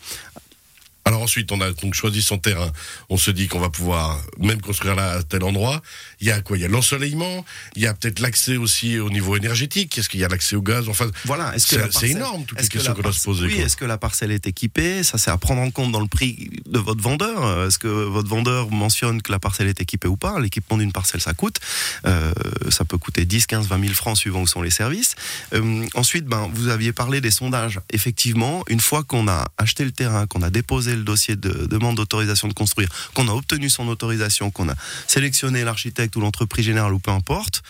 Alors 1.06 1.21
ensuite, 1.24 1.51
on 1.51 1.59
a 1.62 1.71
donc 1.71 1.94
choisi 1.95 2.21
son 2.21 2.38
terrain. 2.38 2.71
On 3.09 3.18
se 3.18 3.31
dit 3.31 3.48
qu'on 3.48 3.59
va 3.59 3.69
pouvoir 3.69 4.21
même 4.39 4.62
construire 4.62 4.95
là 4.95 5.13
à 5.13 5.24
tel 5.24 5.44
endroit. 5.44 5.81
Il 6.19 6.27
y 6.27 6.31
a 6.31 6.42
quoi? 6.42 6.57
Il 6.57 6.62
y 6.62 6.65
a 6.65 6.68
l'ensoleillement. 6.68 7.44
Il 7.75 7.81
y 7.81 7.88
a 7.88 7.94
peut-être 7.94 8.19
l'accès 8.19 8.56
aussi 8.57 9.00
au 9.00 9.10
niveau 9.10 9.36
énergétique. 9.36 9.98
Est-ce 9.98 10.10
qu'il 10.10 10.20
y 10.20 10.24
a 10.24 10.27
l'accès 10.27 10.55
au 10.55 10.62
gaz? 10.62 10.88
Enfin, 10.89 11.10
Voilà. 11.25 11.53
C'est 11.58 11.79
parcelle- 11.79 12.12
énorme 12.12 12.46
toutes 12.46 12.58
les 12.60 12.63
est-ce 12.63 12.70
que 12.70 12.77
questions 12.77 12.93
qu'on 12.93 13.01
doit 13.01 13.13
se 13.13 13.24
poser. 13.24 13.46
Oui, 13.48 13.60
est-ce 13.60 13.75
que 13.77 13.86
la 13.86 13.98
parcelle 13.98 14.31
est 14.31 14.46
équipée? 14.48 15.03
Ça, 15.03 15.17
c'est 15.17 15.31
à 15.31 15.38
prendre 15.38 15.62
en 15.62 15.72
compte 15.72 15.91
dans 15.91 16.00
le 16.01 16.08
prix 16.08 16.50
de 16.67 16.77
votre 16.79 17.01
vendeur. 17.01 17.65
Est-ce 17.67 17.79
que 17.79 17.88
votre 17.88 18.29
vendeur 18.29 18.70
mentionne 18.72 19.22
que 19.22 19.31
la 19.31 19.39
parcelle 19.39 19.67
est 19.67 19.81
équipée 19.81 20.08
ou 20.08 20.17
pas? 20.17 20.39
L'équipement 20.39 20.77
d'une 20.77 20.91
parcelle, 20.91 21.22
ça 21.22 21.34
coûte. 21.34 21.58
Euh, 22.05 22.31
ça 22.70 22.86
peut 22.86 22.98
coûter 23.00 23.25
10, 23.25 23.48
15, 23.48 23.67
20 23.67 23.81
000 23.81 23.93
francs 23.93 24.17
suivant 24.17 24.41
où 24.41 24.48
sont 24.48 24.62
les 24.62 24.70
services. 24.70 25.15
Euh, 25.53 25.86
ensuite, 25.96 26.25
ben, 26.25 26.50
vous 26.53 26.67
aviez 26.67 26.93
parlé 26.93 27.22
des 27.22 27.31
sondages. 27.31 27.79
Effectivement, 27.91 28.63
une 28.67 28.79
fois 28.79 29.03
qu'on 29.03 29.27
a 29.27 29.48
acheté 29.58 29.84
le 29.84 29.91
terrain, 29.91 30.27
qu'on 30.27 30.41
a 30.43 30.50
déposé 30.51 30.96
le 30.96 31.00
dossier 31.03 31.36
de 31.36 31.65
demande 31.65 31.96
d'autorisation 31.98 32.48
de 32.48 32.53
construire, 32.53 32.89
qu'on 33.13 33.27
a 33.27 33.31
obtenu 33.31 33.70
son 33.70 33.88
autorisation, 33.88 34.51
qu'on 34.51 34.70
a 34.70 34.75
sélectionné 35.08 35.63
l'architecte 35.63 36.15
ou 36.15 36.22
l'entreprise 36.22 36.65
générale 36.65 36.93
ou 36.93 37.00
peu 37.00 37.12
importe, 37.12 37.63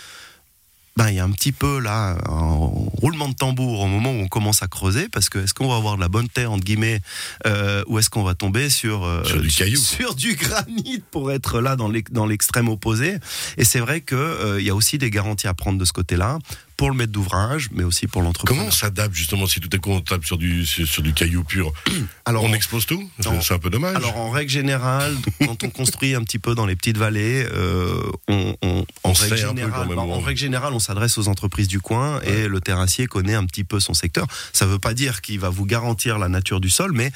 ben, 0.98 1.10
il 1.10 1.16
y 1.16 1.20
a 1.20 1.24
un 1.24 1.32
petit 1.32 1.54
peu 1.54 1.80
là 1.80 2.18
un 2.28 2.54
roulement 2.54 3.30
de 3.30 3.34
tambour 3.34 3.80
au 3.80 3.88
moment 3.88 4.12
où 4.12 4.22
on 4.22 4.28
commence 4.28 4.62
à 4.62 4.68
creuser 4.68 5.08
parce 5.10 5.30
que 5.30 5.40
est-ce 5.40 5.54
qu'on 5.54 5.70
va 5.70 5.78
avoir 5.78 5.96
de 5.96 6.02
la 6.02 6.10
bonne 6.10 6.28
terre 6.28 6.52
entre 6.52 6.66
guillemets 6.66 7.00
euh, 7.48 7.82
ou 7.88 7.98
est-ce 7.98 8.10
qu'on 8.10 8.24
va 8.24 8.36
tomber 8.36 8.70
sur 8.70 9.06
euh, 9.06 9.24
Sur 9.24 9.42
du 9.42 9.50
caillou. 9.50 9.78
sur 9.80 10.16
du 10.16 10.36
granit 10.36 11.02
pour 11.12 11.32
être 11.32 11.62
là 11.62 11.78
dans 11.78 12.26
l'extrême 12.26 12.68
opposé? 12.68 13.18
Et 13.58 13.64
c'est 13.64 13.80
vrai 13.80 14.02
que 14.02 14.16
euh, 14.16 14.60
il 14.60 14.68
y 14.68 14.70
a 14.70 14.76
aussi 14.76 14.98
des 14.98 15.10
garanties 15.10 15.48
à 15.48 15.54
prendre 15.54 15.80
de 15.80 15.86
ce 15.86 15.94
côté-là 15.94 16.40
pour 16.82 16.90
le 16.90 16.98
maître 16.98 17.12
d'ouvrage 17.12 17.70
mais 17.74 17.84
aussi 17.84 18.08
pour 18.08 18.24
l'entreprise. 18.24 18.58
Comment 18.58 18.68
on 18.68 18.72
s'adapte 18.72 19.14
justement 19.14 19.46
si 19.46 19.60
tout 19.60 19.70
est 19.76 19.80
comptable 19.80 20.26
sur 20.26 20.40
du 20.40 20.66
sur, 20.66 21.04
du 21.04 21.14
caillou 21.14 21.44
pur 21.44 21.72
Alors 22.26 22.44
On 22.44 22.54
expose 22.54 22.88
tout? 22.88 23.08
C'est 23.20 23.54
un 23.54 23.60
peu 23.60 23.70
dommage. 23.70 23.96
Alors 23.98 24.18
en 24.18 24.32
règle 24.32 24.50
générale, 24.50 25.16
quand 25.46 25.64
on 25.64 25.70
construit 25.70 26.16
un 26.16 26.24
petit 26.24 26.40
peu 26.40 26.56
dans 26.56 26.66
les 26.66 26.76
petites 26.76 26.98
vallées, 26.98 27.46
euh, 27.54 28.02
on, 28.28 28.56
on- 28.64 28.84
en, 29.04 29.14
règle 29.14 29.38
générale, 29.38 29.88
bah, 29.90 30.02
en 30.02 30.22
règle 30.22 30.58
on 30.74 30.80
s'adresse 30.80 31.20
aux 31.20 31.28
entreprises 31.28 31.68
du 31.68 31.82
coin 31.82 32.20
et 32.22 32.48
le 32.48 32.60
terrassier 32.62 33.06
connaît 33.06 33.36
un 33.36 33.46
petit 33.46 33.64
peu 33.64 33.80
son 33.80 33.94
secteur. 33.94 34.26
Ça 34.52 34.66
ne 34.66 34.72
veut 34.72 34.80
pas 34.80 34.96
dire 34.96 35.22
qu'il 35.22 35.40
va 35.40 35.50
vous 35.50 35.68
garantir 35.68 36.18
la 36.18 36.30
nature 36.30 36.60
du 36.62 36.72
sol, 36.72 36.94
mais 36.94 37.12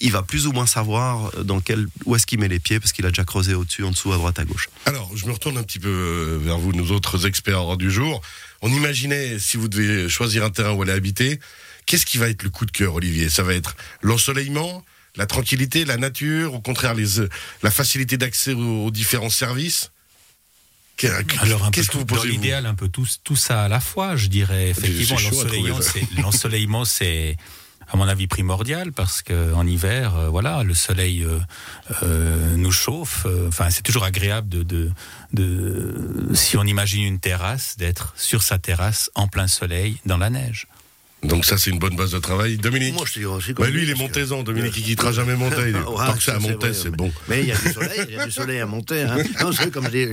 il 0.00 0.10
va 0.10 0.22
plus 0.24 0.48
ou 0.48 0.52
moins 0.52 0.66
savoir 0.66 1.30
dans 1.44 1.60
quel 1.60 1.86
où 2.06 2.16
est-ce 2.16 2.26
qu'il 2.26 2.40
met 2.40 2.48
les 2.48 2.58
pieds 2.58 2.80
parce 2.80 2.92
qu'il 2.92 3.06
a 3.06 3.10
déjà 3.10 3.24
creusé 3.24 3.54
au-dessus, 3.54 3.84
en 3.84 3.92
dessous, 3.92 4.12
à 4.12 4.16
droite, 4.16 4.40
à 4.40 4.44
gauche. 4.44 4.68
Alors, 4.84 5.12
je 5.14 5.26
me 5.26 5.32
retourne 5.32 5.58
un 5.58 5.62
petit 5.62 5.78
peu 5.78 5.88
euh, 5.88 6.38
vers 6.42 6.58
vous, 6.58 6.72
nos 6.72 6.90
autres 6.90 7.24
experts 7.24 7.76
du 7.76 7.88
jour. 7.88 8.20
On 8.62 8.72
imaginait, 8.72 9.38
si 9.38 9.56
vous 9.56 9.68
devez 9.68 10.08
choisir 10.08 10.44
un 10.44 10.50
terrain 10.50 10.72
où 10.72 10.82
aller 10.82 10.92
habiter, 10.92 11.40
qu'est-ce 11.84 12.06
qui 12.06 12.18
va 12.18 12.28
être 12.28 12.42
le 12.42 12.50
coup 12.50 12.66
de 12.66 12.70
cœur, 12.70 12.94
Olivier? 12.94 13.28
Ça 13.28 13.42
va 13.42 13.54
être 13.54 13.76
l'ensoleillement, 14.02 14.84
la 15.16 15.26
tranquillité, 15.26 15.84
la 15.84 15.96
nature, 15.96 16.54
au 16.54 16.60
contraire 16.60 16.94
les, 16.94 17.20
euh, 17.20 17.28
la 17.62 17.70
facilité 17.70 18.16
d'accès 18.16 18.52
aux, 18.52 18.86
aux 18.86 18.90
différents 18.90 19.30
services? 19.30 19.90
Alors 21.40 21.64
un 21.64 21.66
peu 21.66 21.72
Qu'est-ce 21.72 21.88
que 21.90 21.98
vous 21.98 22.04
dans 22.04 22.16
pensez 22.16 22.28
vous 22.28 22.32
l'idéal, 22.32 22.64
un 22.64 22.74
peu 22.74 22.88
tout, 22.88 23.06
tout 23.22 23.36
ça 23.36 23.64
à 23.64 23.68
la 23.68 23.80
fois, 23.80 24.16
je 24.16 24.28
dirais. 24.28 24.70
Effectivement, 24.70 25.18
ça. 25.18 25.90
c'est, 25.92 26.20
l'ensoleillement, 26.20 26.84
c'est, 26.84 27.36
à 27.88 27.96
mon 27.96 28.08
avis, 28.08 28.26
primordial 28.26 28.92
parce 28.92 29.22
que 29.22 29.52
en 29.54 29.66
hiver, 29.66 30.16
euh, 30.16 30.28
voilà, 30.28 30.62
le 30.62 30.74
soleil 30.74 31.22
euh, 31.22 31.38
euh, 32.02 32.56
nous 32.56 32.72
chauffe. 32.72 33.26
Enfin, 33.48 33.70
c'est 33.70 33.82
toujours 33.82 34.04
agréable 34.04 34.48
de, 34.48 34.62
de, 34.62 34.90
de, 35.32 36.34
si 36.34 36.56
on 36.56 36.64
imagine 36.64 37.04
une 37.04 37.20
terrasse, 37.20 37.76
d'être 37.76 38.12
sur 38.16 38.42
sa 38.42 38.58
terrasse 38.58 39.10
en 39.14 39.28
plein 39.28 39.46
soleil 39.46 39.98
dans 40.04 40.18
la 40.18 40.30
neige. 40.30 40.66
Donc 41.22 41.44
ça 41.44 41.56
c'est 41.58 41.70
une 41.70 41.78
bonne 41.78 41.96
base 41.96 42.10
de 42.12 42.18
travail. 42.18 42.56
Dominique 42.58 42.94
Moi, 42.94 43.04
je 43.06 43.14
te 43.14 43.18
dirais 43.18 43.32
aussi. 43.34 43.52
Bah, 43.54 43.68
lui 43.68 43.82
il 43.82 43.90
est 43.90 43.94
montaisan, 43.94 44.42
Dominique 44.42 44.74
il 44.76 44.82
quittera 44.84 45.12
jamais 45.12 45.34
Montaille. 45.36 45.72
Ouais, 45.72 45.82
Tant 45.82 46.12
que 46.12 46.18
à 46.18 46.20
ça, 46.20 46.38
Montaille 46.38 46.70
vrai, 46.70 46.74
c'est 46.74 46.90
bon. 46.90 47.10
Mais 47.28 47.40
il 47.40 47.46
y 47.48 47.52
a 47.52 47.56
du 47.56 47.72
soleil, 47.72 48.00
il 48.08 48.14
y 48.14 48.18
a 48.18 48.26
du 48.26 48.30
soleil 48.30 48.60
à 48.60 48.66
monter. 48.66 49.02
Hein. 49.02 49.16
Non, 49.40 49.50
c'est 49.52 49.70
comme 49.72 49.88
dit, 49.88 50.06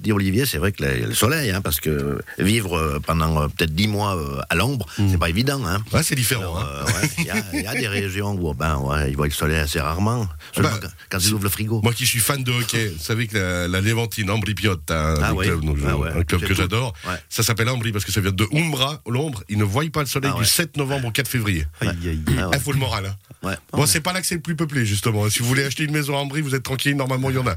dit 0.00 0.12
Olivier, 0.12 0.46
c'est 0.46 0.58
vrai 0.58 0.72
que 0.72 0.82
le, 0.82 1.06
le 1.08 1.14
soleil, 1.14 1.50
hein, 1.50 1.60
parce 1.60 1.80
que 1.80 2.20
vivre 2.38 2.76
euh, 2.76 2.98
pendant 2.98 3.42
euh, 3.42 3.48
peut-être 3.48 3.74
dix 3.74 3.88
mois 3.88 4.16
euh, 4.16 4.40
à 4.48 4.54
l'ombre, 4.56 4.86
c'est 4.96 5.18
pas 5.18 5.28
évident. 5.28 5.60
Hein. 5.66 5.82
Ouais 5.92 6.02
c'est 6.02 6.14
différent. 6.14 6.56
Hein. 6.58 6.66
euh, 6.66 6.84
ouais, 6.86 7.08
Il 7.18 7.24
y, 7.24 7.30
a- 7.30 7.44
il 7.54 7.62
y 7.62 7.66
a 7.66 7.74
des 7.74 7.88
régions 7.88 8.32
où 8.32 8.54
ben, 8.54 8.78
ouais, 8.78 9.10
ils 9.10 9.16
voient 9.16 9.26
le 9.26 9.32
soleil 9.32 9.58
assez 9.58 9.80
rarement, 9.80 10.26
seulement 10.54 10.70
Bah, 10.70 10.88
quand, 11.10 11.18
ils 11.18 11.32
ouvrent 11.34 11.44
le 11.44 11.50
frigo. 11.50 11.80
Moi 11.84 11.92
qui 11.92 12.06
suis 12.06 12.20
fan 12.20 12.42
de 12.42 12.50
hockey, 12.52 12.88
vous 12.96 13.02
savez 13.04 13.26
que 13.28 13.36
la, 13.36 13.68
la 13.68 13.80
Léventine, 13.80 14.30
Ambri 14.30 14.54
Piotte, 14.54 14.90
un, 14.90 15.14
Ah 15.22 15.34
oui. 15.34 15.46
donc, 15.62 15.78
Ah 15.86 16.18
un 16.18 16.24
club 16.24 16.40
que 16.42 16.54
j'adore. 16.54 16.94
Ça 17.28 17.42
s'appelle 17.42 17.68
Ambri 17.68 17.92
parce 17.92 18.04
que 18.04 18.12
ça 18.12 18.20
vient 18.20 18.32
de 18.32 18.46
Umbra, 18.54 19.02
l'ombre. 19.06 19.42
Ils 19.48 19.58
ne 19.58 19.64
voient 19.64 19.84
pas 19.92 20.00
le 20.00 20.06
soleil 20.06 20.30
Ah 20.34 20.37
du 20.38 20.44
ouais. 20.44 20.48
7 20.48 20.76
novembre 20.76 21.08
au 21.08 21.10
4 21.10 21.28
février. 21.28 21.66
Aïe, 21.80 21.88
aïe, 21.88 22.08
aïe. 22.08 22.20
Il 22.28 22.44
ouais. 22.44 22.58
faut 22.58 22.72
le 22.72 22.78
moral. 22.78 23.06
Hein. 23.06 23.16
Ouais. 23.42 23.54
Bon, 23.72 23.86
c'est 23.86 24.00
pas 24.00 24.12
là 24.12 24.20
que 24.20 24.26
c'est 24.26 24.34
le 24.34 24.40
plus 24.40 24.56
peuplé, 24.56 24.84
justement. 24.84 25.28
Si 25.30 25.40
vous 25.40 25.46
voulez 25.46 25.64
acheter 25.64 25.84
une 25.84 25.92
maison 25.92 26.16
à 26.16 26.20
Ambry, 26.20 26.40
vous 26.40 26.54
êtes 26.54 26.64
tranquille, 26.64 26.96
normalement, 26.96 27.30
il 27.30 27.36
y 27.36 27.38
en 27.38 27.46
a. 27.46 27.56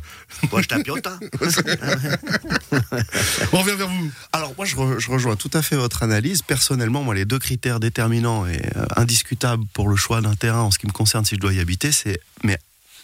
Faut 0.49 0.57
acheter 0.57 0.75
un. 0.75 0.79
On 3.53 3.59
revient 3.59 3.75
vers 3.75 3.87
vous. 3.87 4.11
Alors 4.33 4.53
moi 4.57 4.65
je, 4.65 4.75
re- 4.75 4.99
je 4.99 5.11
rejoins 5.11 5.35
tout 5.35 5.49
à 5.53 5.61
fait 5.61 5.75
votre 5.75 6.03
analyse. 6.03 6.41
Personnellement, 6.41 7.03
moi 7.03 7.15
les 7.15 7.25
deux 7.25 7.39
critères 7.39 7.79
déterminants 7.79 8.45
et 8.47 8.61
euh, 8.75 8.85
indiscutables 8.95 9.63
pour 9.73 9.89
le 9.89 9.95
choix 9.95 10.21
d'un 10.21 10.35
terrain 10.35 10.61
en 10.61 10.71
ce 10.71 10.79
qui 10.79 10.87
me 10.87 10.91
concerne 10.91 11.25
si 11.25 11.35
je 11.35 11.39
dois 11.39 11.53
y 11.53 11.59
habiter, 11.59 11.91
c'est 11.91 12.19
mais 12.43 12.57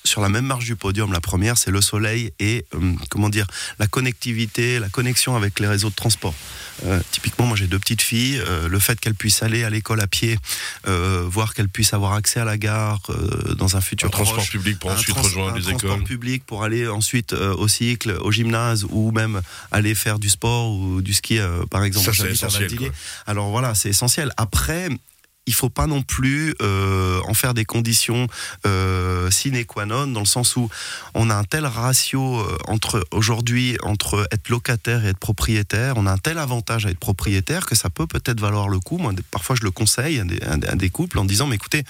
sur 0.08 0.22
la 0.22 0.30
même 0.30 0.46
marge 0.46 0.66
du 0.66 0.76
podium, 0.76 1.12
la 1.14 1.22
première 1.22 1.58
c'est 1.58 1.72
le 1.72 1.82
soleil 1.82 2.32
et 2.40 2.66
euh, 2.74 2.94
comment 3.10 3.30
dire 3.30 3.46
la 3.80 3.88
connectivité, 3.88 4.80
la 4.80 4.90
connexion 4.90 5.36
avec 5.36 5.60
les 5.60 5.68
réseaux 5.68 5.90
de 5.90 5.96
transport. 5.96 6.34
Euh, 6.86 7.00
typiquement, 7.12 7.46
moi 7.46 7.58
j'ai 7.58 7.68
deux 7.68 7.80
petites 7.80 8.02
filles, 8.02 8.40
euh, 8.40 8.68
le 8.70 8.80
fait 8.80 9.00
qu'elles 9.00 9.16
puissent 9.16 9.44
aller 9.44 9.64
à 9.64 9.70
l'école 9.70 10.02
à 10.02 10.08
pied, 10.08 10.38
voire 10.86 11.54
qu'elles 11.54 11.70
puissent 11.70 11.94
avoir 11.94 12.14
accès 12.14 12.40
à 12.40 12.46
la 12.46 12.58
gare 12.58 13.02
dans 13.58 13.76
un 13.76 13.82
futur 13.82 14.08
Un 14.08 14.12
transport 14.12 14.38
proche, 14.38 14.52
public 14.52 14.80
pour 14.80 14.92
ensuite 14.92 15.16
trans- 15.16 15.24
rejoindre 15.24 15.54
un 15.54 15.58
les 15.58 15.64
transport 15.64 15.92
écoles. 15.94 16.04
public 16.04 16.44
pour 16.46 16.64
aller 16.64 16.88
ensuite 16.88 17.34
au 17.34 17.68
cycle, 17.68 18.18
au 18.22 18.32
gymnase 18.32 18.86
ou 18.90 19.12
même 19.12 19.42
aller 19.72 19.96
faire 19.96 20.20
du 20.20 20.30
sport 20.30 20.72
ou 20.72 21.02
du 21.02 21.14
ski, 21.14 21.40
par 21.70 21.84
exemple. 21.84 22.14
Ça, 22.16 22.28
essentiel. 22.30 22.72
Alors 23.26 23.50
voilà, 23.50 23.76
c'est 23.76 23.90
essentiel. 23.90 24.32
Après. 24.38 24.90
Il 25.48 25.54
faut 25.54 25.70
pas 25.70 25.88
non 25.88 26.04
plus 26.04 26.54
euh, 26.62 27.20
en 27.25 27.34
faire 27.34 27.54
des 27.54 27.66
conditions 27.66 28.27
euh, 28.66 29.32
sine 29.32 29.66
qua 29.66 29.86
non, 29.86 30.08
dans 30.08 30.20
le 30.20 30.25
sens 30.25 30.56
où 30.56 30.70
on 31.13 31.30
a 31.30 31.36
un 31.36 31.44
tel 31.44 31.66
ratio 31.66 32.39
euh, 32.39 32.58
entre 32.68 33.06
aujourd'hui 33.12 33.77
entre 33.84 34.27
être 34.32 34.50
locataire 34.50 35.04
et 35.06 35.10
être 35.10 35.18
propriétaire, 35.18 35.94
on 35.98 36.06
a 36.06 36.12
un 36.12 36.18
tel 36.18 36.38
avantage 36.38 36.86
à 36.86 36.89
être 36.89 37.00
propriétaire 37.00 37.66
que 37.66 37.75
ça 37.75 37.89
peut 37.89 38.08
peut-être 38.08 38.39
valoir 38.39 38.70
le 38.70 38.80
coup. 38.80 38.98
Moi, 38.98 39.13
parfois, 39.32 39.56
je 39.56 39.63
le 39.63 39.72
conseille 39.72 40.20
à 40.20 40.24
des, 40.24 40.39
des- 40.75 40.89
couples 40.89 41.20
en 41.20 41.25
disant, 41.25 41.48
mais 41.48 41.56
écoutez, 41.56 41.84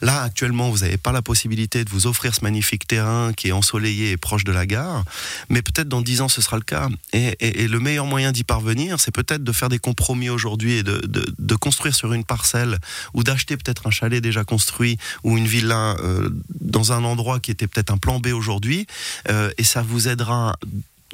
Là, 0.00 0.22
actuellement, 0.22 0.70
vous 0.70 0.78
n'avez 0.78 0.96
pas 0.96 1.12
la 1.12 1.22
possibilité 1.22 1.84
de 1.84 1.90
vous 1.90 2.06
offrir 2.06 2.34
ce 2.34 2.42
magnifique 2.42 2.86
terrain 2.86 3.32
qui 3.32 3.48
est 3.48 3.52
ensoleillé 3.52 4.12
et 4.12 4.16
proche 4.16 4.44
de 4.44 4.52
la 4.52 4.66
gare, 4.66 5.04
mais 5.48 5.62
peut-être 5.62 5.88
dans 5.88 6.02
dix 6.02 6.20
ans, 6.20 6.28
ce 6.28 6.40
sera 6.40 6.56
le 6.56 6.62
cas. 6.62 6.88
Et, 7.12 7.36
le 7.68 7.80
meilleur 7.80 8.06
moyen 8.06 8.32
d'y 8.32 8.44
parvenir, 8.44 9.00
c'est 9.00 9.10
peut-être 9.10 9.44
de 9.44 9.52
faire 9.52 9.68
des 9.68 9.78
compromis 9.78 10.30
aujourd'hui 10.30 10.78
et 10.78 10.82
de 10.82 11.54
construire 11.56 11.94
sur 11.94 12.12
une 12.12 12.24
parcelle 12.24 12.78
ou 13.14 13.22
d'acheter 13.22 13.56
peut-être 13.56 13.86
un 13.86 13.90
chalet 13.90 14.22
déjà 14.22 14.44
construit 14.44 14.98
ou 15.24 15.36
une 15.36 15.46
villa 15.46 15.96
euh, 16.00 16.30
dans 16.60 16.92
un 16.92 17.04
endroit 17.04 17.40
qui 17.40 17.50
était 17.50 17.66
peut-être 17.66 17.90
un 17.90 17.98
plan 17.98 18.20
B 18.20 18.28
aujourd'hui, 18.28 18.86
euh, 19.28 19.50
et 19.58 19.64
ça 19.64 19.82
vous 19.82 20.08
aidera 20.08 20.56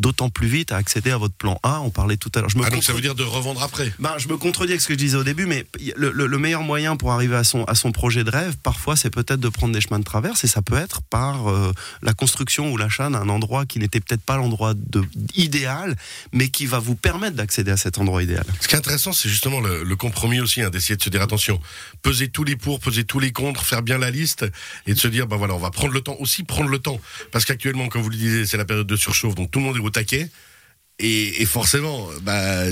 d'autant 0.01 0.29
plus 0.29 0.49
vite 0.49 0.73
à 0.73 0.77
accéder 0.77 1.11
à 1.11 1.17
votre 1.19 1.35
plan 1.35 1.59
A. 1.63 1.81
On 1.81 1.91
parlait 1.91 2.17
tout 2.17 2.31
à 2.35 2.41
l'heure. 2.41 2.51
Je 2.51 2.59
me 2.59 2.65
Ah, 2.65 2.71
donc 2.71 2.83
ça 2.85 2.93
veut 2.93 3.01
dire 3.01 3.15
de 3.15 3.23
revendre 3.23 3.63
après. 3.63 3.93
ben, 3.99 4.15
je 4.19 4.29
me 4.29 4.37
contredis 4.37 4.73
avec 4.73 4.81
ce 4.81 4.89
que 4.89 4.95
je 4.95 4.99
disais 4.99 5.17
au 5.17 5.25
début, 5.25 5.47
mais 5.47 5.67
le, 5.97 6.11
le- 6.11 6.27
le 6.27 6.39
meilleur 6.39 6.63
moyen 6.63 6.97
pour 6.97 7.13
arriver 7.13 7.37
à 7.37 7.45
son, 7.45 7.65
à 7.65 7.75
son 7.75 7.93
projet 7.93 8.25
de 8.25 8.31
rêve, 8.31 8.57
parfois, 8.63 8.97
c'est 8.97 9.11
peut-être 9.11 9.41
de 9.41 9.49
prendre 9.49 9.73
des 9.73 9.81
chemins 9.81 9.99
de 10.01 10.05
traverse, 10.05 10.43
et 10.45 10.49
ça 10.49 10.63
peut 10.63 10.77
être 10.77 11.03
par 11.03 11.49
euh, 11.51 11.73
la 12.03 12.13
construction 12.13 12.73
ou 12.73 12.77
l'achat 12.77 13.09
d'un 13.11 13.29
endroit 13.29 13.67
qui 13.67 13.79
n'était 13.79 14.01
peut-être 14.01 14.23
pas 14.23 14.37
l'endroit 14.37 14.75
de- 14.75 15.05
idéal, 15.37 15.97
mais 16.33 16.49
qui 16.49 16.67
va 16.67 16.79
vous 16.79 16.95
permettre 16.97 17.37
d'accéder 17.37 17.71
à 17.71 17.77
cet 17.77 17.99
endroit 17.99 18.23
idéal. 18.23 18.45
Ce 18.61 18.69
qui 18.69 18.75
est 18.75 18.79
intéressant, 18.79 19.13
c'est 19.13 19.29
justement 19.29 19.61
le, 19.61 19.85
le 19.85 19.97
compromis 19.97 20.41
aussi, 20.41 20.63
hein, 20.63 20.71
d'essayer 20.71 20.97
de 20.97 21.03
se 21.03 21.11
dire 21.11 21.23
attention, 21.23 21.61
peser 22.03 22.29
tous 22.29 22.45
les 22.45 22.57
pour, 22.57 22.81
peser 22.81 23.05
tous 23.05 23.21
les 23.21 23.33
contre, 23.33 23.65
faire 23.65 23.83
bien 23.83 23.99
la 23.99 24.11
liste 24.11 24.45
et 24.87 24.95
de 24.95 24.99
se 24.99 25.09
dire, 25.09 25.27
ben 25.27 25.37
voilà, 25.37 25.55
on 25.55 25.59
va 25.59 25.71
prendre 25.71 25.93
le 25.93 26.01
temps 26.01 26.17
aussi, 26.21 26.43
prendre 26.43 26.69
le 26.71 26.79
temps. 26.79 27.01
Parce 27.33 27.45
qu'actuellement, 27.45 27.89
comme 27.89 28.03
vous 28.03 28.11
le 28.11 28.17
disiez, 28.17 28.47
c'est 28.47 28.57
la 28.57 28.65
période 28.65 28.87
de 28.87 28.97
surchauffe, 28.97 29.35
donc 29.35 29.51
tout 29.51 29.59
le 29.61 29.65
monde 29.67 29.77
est 29.77 29.81
au 29.85 29.91
taquet. 29.91 30.31
Et, 31.01 31.43
et 31.43 31.47
forcément, 31.47 32.07
bah, 32.23 32.63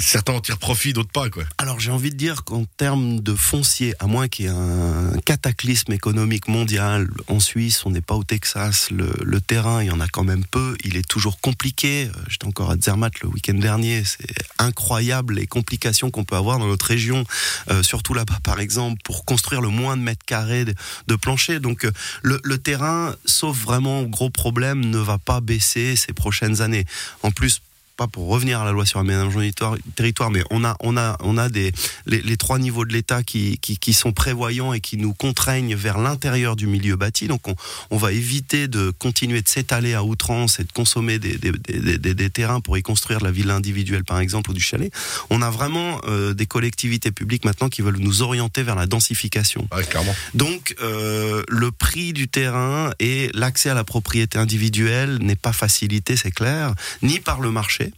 certains 0.00 0.32
en 0.32 0.40
tirent 0.40 0.58
profit, 0.58 0.92
d'autres 0.92 1.12
pas, 1.12 1.30
quoi. 1.30 1.44
Alors 1.58 1.78
j'ai 1.78 1.92
envie 1.92 2.10
de 2.10 2.16
dire 2.16 2.42
qu'en 2.42 2.64
termes 2.76 3.20
de 3.20 3.36
foncier, 3.36 3.94
à 4.00 4.08
moins 4.08 4.26
qu'il 4.26 4.46
y 4.46 4.48
ait 4.48 4.50
un 4.50 5.16
cataclysme 5.24 5.92
économique 5.92 6.48
mondial, 6.48 7.08
en 7.28 7.38
Suisse, 7.38 7.86
on 7.86 7.90
n'est 7.90 8.00
pas 8.00 8.16
au 8.16 8.24
Texas, 8.24 8.90
le, 8.90 9.12
le 9.22 9.40
terrain, 9.40 9.80
il 9.80 9.86
y 9.86 9.90
en 9.92 10.00
a 10.00 10.08
quand 10.08 10.24
même 10.24 10.44
peu, 10.44 10.76
il 10.82 10.96
est 10.96 11.06
toujours 11.06 11.40
compliqué. 11.40 12.10
Euh, 12.12 12.18
J'étais 12.28 12.46
encore 12.46 12.72
à 12.72 12.76
Zermatt 12.76 13.20
le 13.20 13.28
week-end 13.28 13.54
dernier, 13.54 14.02
c'est 14.04 14.26
incroyable 14.58 15.34
les 15.34 15.46
complications 15.46 16.10
qu'on 16.10 16.24
peut 16.24 16.36
avoir 16.36 16.58
dans 16.58 16.66
notre 16.66 16.86
région, 16.86 17.24
euh, 17.70 17.84
surtout 17.84 18.12
là-bas 18.12 18.40
par 18.42 18.58
exemple, 18.58 19.00
pour 19.04 19.24
construire 19.24 19.60
le 19.60 19.68
moins 19.68 19.96
de 19.96 20.02
mètres 20.02 20.26
carrés 20.26 20.64
de, 20.64 20.74
de 21.06 21.14
plancher. 21.14 21.60
Donc 21.60 21.84
euh, 21.84 21.92
le, 22.24 22.40
le 22.42 22.58
terrain, 22.58 23.14
sauf 23.24 23.56
vraiment 23.56 24.02
gros 24.02 24.30
problème, 24.30 24.80
ne 24.80 24.98
va 24.98 25.18
pas 25.18 25.40
baisser 25.40 25.94
ces 25.94 26.12
prochaines 26.12 26.60
années. 26.60 26.86
En 27.22 27.30
plus, 27.30 27.61
pas 27.96 28.06
pour 28.06 28.28
revenir 28.28 28.60
à 28.60 28.64
la 28.64 28.72
loi 28.72 28.86
sur 28.86 28.98
l'aménagement 28.98 29.40
du 29.42 29.52
territoire- 29.94 30.30
mais 30.30 30.42
on 30.50 30.64
a, 30.64 30.76
on 30.80 30.96
a, 30.96 31.16
on 31.20 31.36
a 31.38 31.48
des, 31.48 31.72
les, 32.06 32.20
les 32.22 32.36
trois 32.36 32.58
niveaux 32.58 32.84
de 32.84 32.92
l'État 32.92 33.22
qui, 33.22 33.58
qui, 33.58 33.76
qui 33.78 33.92
sont 33.92 34.12
prévoyants 34.12 34.72
et 34.72 34.80
qui 34.80 34.96
nous 34.96 35.14
contraignent 35.14 35.74
vers 35.74 35.98
l'intérieur 35.98 36.56
du 36.56 36.66
milieu 36.66 36.96
bâti. 36.96 37.28
Donc, 37.28 37.48
on, 37.48 37.54
on 37.90 37.96
va 37.96 38.12
éviter 38.12 38.68
de 38.68 38.90
continuer 38.98 39.42
de 39.42 39.48
s'étaler 39.48 39.94
à 39.94 40.04
outrance 40.04 40.58
et 40.60 40.64
de 40.64 40.72
consommer 40.72 41.18
des, 41.18 41.36
des, 41.38 41.52
des, 41.52 41.98
des- 41.98 42.14
des 42.14 42.30
terrains 42.30 42.60
pour 42.60 42.78
y 42.78 42.82
construire 42.82 43.18
de 43.20 43.24
la 43.24 43.30
villa 43.30 43.54
individuelle, 43.54 44.04
par 44.04 44.20
exemple, 44.20 44.50
ou 44.50 44.54
du 44.54 44.60
chalet. 44.60 44.92
On 45.30 45.42
a 45.42 45.50
vraiment 45.50 46.00
euh, 46.08 46.34
des 46.34 46.46
collectivités 46.46 47.10
publiques 47.10 47.44
maintenant 47.44 47.68
qui 47.68 47.82
veulent 47.82 47.98
nous 47.98 48.22
orienter 48.22 48.62
vers 48.62 48.76
la 48.76 48.86
densification. 48.86 49.66
Ouais, 49.74 49.84
clairement. 49.84 50.14
Donc, 50.34 50.74
euh, 50.82 51.42
le 51.48 51.70
prix 51.70 52.12
du 52.12 52.28
terrain 52.28 52.92
et 53.00 53.30
l'accès 53.34 53.70
à 53.70 53.74
la 53.74 53.84
propriété 53.84 54.38
individuelle 54.38 55.18
n'est 55.20 55.36
pas 55.36 55.52
facilité, 55.52 56.16
c'est 56.16 56.30
clair, 56.30 56.74
ni 57.02 57.18
par 57.18 57.40
le 57.40 57.50
marché 57.50 57.81
marché 57.82 57.92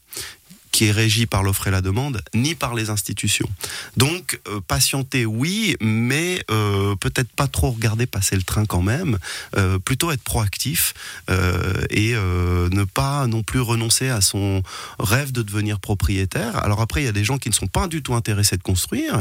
qui 0.75 0.87
est 0.87 0.91
régi 0.91 1.27
par 1.27 1.45
l'offre 1.45 1.69
et 1.69 1.71
la 1.71 1.81
demande, 1.81 2.21
ni 2.35 2.57
par 2.57 2.75
les 2.75 2.91
institutions. 2.91 3.49
Donc, 3.97 4.41
euh, 4.49 4.61
patienter, 4.61 5.25
oui, 5.25 5.77
mais 5.81 6.45
euh, 6.51 6.97
peut-être 6.97 7.31
pas 7.31 7.47
trop 7.47 7.71
regarder 7.71 8.07
passer 8.07 8.35
le 8.35 8.43
train 8.43 8.67
quand 8.67 8.83
même, 8.83 9.19
euh, 9.57 9.79
plutôt 9.79 10.11
être 10.11 10.25
proactif 10.25 10.93
et 11.91 12.15
ne 12.15 12.85
pas 12.85 13.29
non 13.29 13.43
plus 13.45 13.61
renoncer 13.61 14.09
à 14.09 14.21
son 14.21 14.63
rêve 14.99 15.31
de 15.31 15.43
devenir 15.43 15.79
propriétaire. 15.79 16.57
Alors 16.65 16.81
après, 16.81 17.03
il 17.03 17.05
y 17.05 17.09
a 17.09 17.13
des 17.13 17.23
gens 17.23 17.39
qui 17.39 17.49
ne 17.49 17.55
sont 17.55 17.69
pas 17.69 17.87
du 17.87 18.03
tout 18.03 18.15
intéressés 18.15 18.57
de 18.57 18.63
construire, 18.63 19.21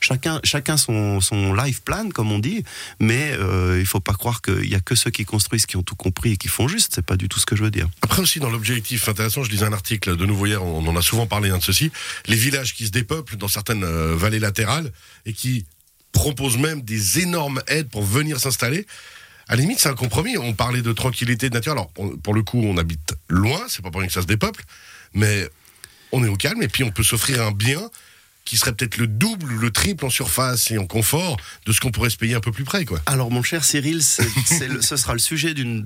chacun, 0.00 0.40
chacun 0.44 0.78
son, 0.78 1.20
son 1.20 1.52
life 1.52 1.82
plan, 1.82 2.08
comme 2.08 2.32
on 2.32 2.38
dit, 2.38 2.64
mais 3.00 3.36
il 3.78 3.86
faut 3.86 4.00
pas 4.00 4.14
croire 4.14 4.40
qu'il 4.40 4.68
y 4.68 4.74
a 4.74 4.80
que 4.80 4.94
ceux 4.94 5.10
qui 5.10 5.26
construisent 5.26 5.66
qui 5.66 5.76
ont 5.76 5.82
tout 5.82 5.94
compris 5.94 6.32
et 6.32 6.36
qui 6.36 6.48
font 6.48 6.68
juste, 6.68 6.92
c'est 6.94 7.04
pas 7.04 7.16
du 7.16 7.28
tout 7.28 7.38
ce 7.38 7.46
que 7.46 7.54
je 7.54 7.62
veux 7.62 7.70
dire. 7.70 7.88
Après 8.00 8.22
aussi, 8.22 8.40
dans 8.40 8.50
l'objectif 8.50 9.08
intéressant, 9.08 9.44
je 9.44 9.50
lisais 9.50 9.66
un 9.66 9.72
article 9.74 10.16
de 10.16 10.26
nouveau 10.26 10.46
hier, 10.46 10.64
on 10.64 10.85
en 10.86 10.96
a 10.96 11.02
souvent 11.02 11.26
parlé 11.26 11.50
hein, 11.50 11.58
de 11.58 11.62
ceci, 11.62 11.90
les 12.26 12.36
villages 12.36 12.74
qui 12.74 12.86
se 12.86 12.90
dépeuplent 12.90 13.36
dans 13.36 13.48
certaines 13.48 13.84
euh, 13.84 14.14
vallées 14.16 14.38
latérales 14.40 14.92
et 15.24 15.32
qui 15.32 15.66
proposent 16.12 16.56
même 16.58 16.82
des 16.82 17.20
énormes 17.20 17.62
aides 17.66 17.88
pour 17.88 18.02
venir 18.02 18.40
s'installer. 18.40 18.86
À 19.48 19.54
la 19.54 19.60
limite, 19.62 19.78
c'est 19.78 19.88
un 19.88 19.94
compromis. 19.94 20.36
On 20.38 20.54
parlait 20.54 20.82
de 20.82 20.92
tranquillité, 20.92 21.48
de 21.50 21.54
nature. 21.54 21.72
Alors, 21.72 21.90
on- 21.98 22.16
pour 22.16 22.34
le 22.34 22.42
coup, 22.42 22.60
on 22.64 22.76
habite 22.78 23.14
loin, 23.28 23.60
c'est 23.68 23.82
pas 23.82 23.90
pour 23.90 24.00
rien 24.00 24.08
que 24.08 24.14
ça 24.14 24.22
se 24.22 24.26
dépeuple, 24.26 24.64
mais 25.14 25.48
on 26.12 26.24
est 26.24 26.28
au 26.28 26.36
calme 26.36 26.62
et 26.62 26.68
puis 26.68 26.82
on 26.84 26.90
peut 26.90 27.02
s'offrir 27.02 27.42
un 27.42 27.52
bien 27.52 27.90
qui 28.46 28.56
serait 28.56 28.72
peut-être 28.72 28.96
le 28.96 29.06
double, 29.06 29.52
le 29.54 29.70
triple 29.70 30.06
en 30.06 30.10
surface 30.10 30.70
et 30.70 30.78
en 30.78 30.86
confort 30.86 31.36
de 31.66 31.72
ce 31.72 31.80
qu'on 31.80 31.90
pourrait 31.90 32.08
se 32.10 32.16
payer 32.16 32.34
un 32.34 32.40
peu 32.40 32.52
plus 32.52 32.64
près, 32.64 32.84
quoi. 32.86 33.00
Alors, 33.04 33.30
mon 33.30 33.42
cher 33.42 33.64
Cyril, 33.64 33.98
le- 34.68 34.80
ce 34.80 34.96
sera 34.96 35.12
le 35.12 35.18
sujet 35.18 35.52
d'une 35.52 35.82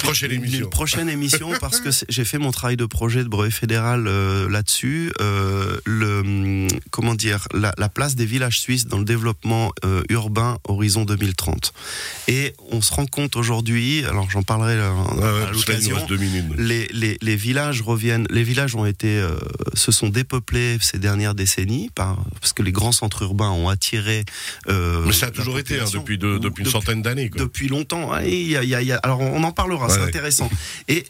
prochaine 0.00 0.30
d'une 0.30 0.42
émission. 0.44 0.68
prochaine 0.70 1.08
émission 1.18 1.52
parce 1.60 1.78
que 1.80 1.90
j'ai 2.08 2.24
fait 2.24 2.38
mon 2.38 2.50
travail 2.50 2.76
de 2.76 2.86
projet 2.86 3.22
de 3.22 3.28
brevet 3.28 3.50
fédéral 3.52 4.06
euh, 4.08 4.48
là-dessus. 4.48 5.12
Euh, 5.20 5.76
le 5.84 6.20
hum, 6.20 6.68
comment 6.90 7.14
dire 7.14 7.46
la, 7.54 7.72
la 7.78 7.88
place 7.90 8.16
des 8.16 8.26
villages 8.26 8.58
suisses 8.60 8.86
dans 8.86 8.98
le 8.98 9.04
développement 9.04 9.70
euh, 9.84 10.02
urbain 10.08 10.58
horizon 10.64 11.04
2030. 11.04 11.72
Et 12.28 12.54
on 12.70 12.80
se 12.80 12.92
rend 12.94 13.04
compte 13.06 13.36
aujourd'hui, 13.36 14.04
alors 14.06 14.30
j'en 14.30 14.42
parlerai 14.42 14.70
Ouais, 14.70 15.42
à 15.48 15.50
l'occasion. 15.52 15.96
reste 15.96 16.08
deux 16.08 16.16
minutes. 16.16 16.44
Les, 16.56 16.88
les, 16.92 17.18
les 17.20 17.36
villages 17.36 17.82
reviennent, 17.82 18.26
les 18.30 18.42
villages 18.42 18.74
ont 18.74 18.86
été, 18.86 19.22
se 19.74 19.92
sont 19.92 20.08
dépeuplés 20.08 20.78
ces 20.80 20.98
dernières 20.98 21.34
décennies 21.34 21.89
par, 21.90 22.16
parce 22.40 22.52
que 22.52 22.62
les 22.62 22.72
grands 22.72 22.92
centres 22.92 23.22
urbains 23.22 23.50
ont 23.50 23.68
attiré. 23.68 24.24
euh, 24.68 25.04
Mais 25.06 25.12
ça 25.12 25.26
a 25.26 25.30
toujours 25.30 25.58
été, 25.58 25.78
hein, 25.80 25.84
depuis, 25.92 26.18
de- 26.18 26.38
depuis 26.38 26.64
une 26.64 26.70
centaine 26.70 27.02
d'années. 27.02 27.28
Depuis 27.30 27.68
longtemps. 27.68 28.16
Il 28.18 28.48
y 28.50 28.56
a- 28.56 28.62
il 28.62 28.68
y 28.68 28.74
a- 28.74 28.82
il 28.82 28.88
y 28.88 28.92
a- 28.92 28.98
alors 28.98 29.20
on 29.20 29.42
en 29.44 29.52
parlera, 29.52 29.86
Ouais, 29.86 29.92
c'est 29.94 30.00
ouais. 30.00 30.06
intéressant. 30.06 30.50
Et 30.88 31.04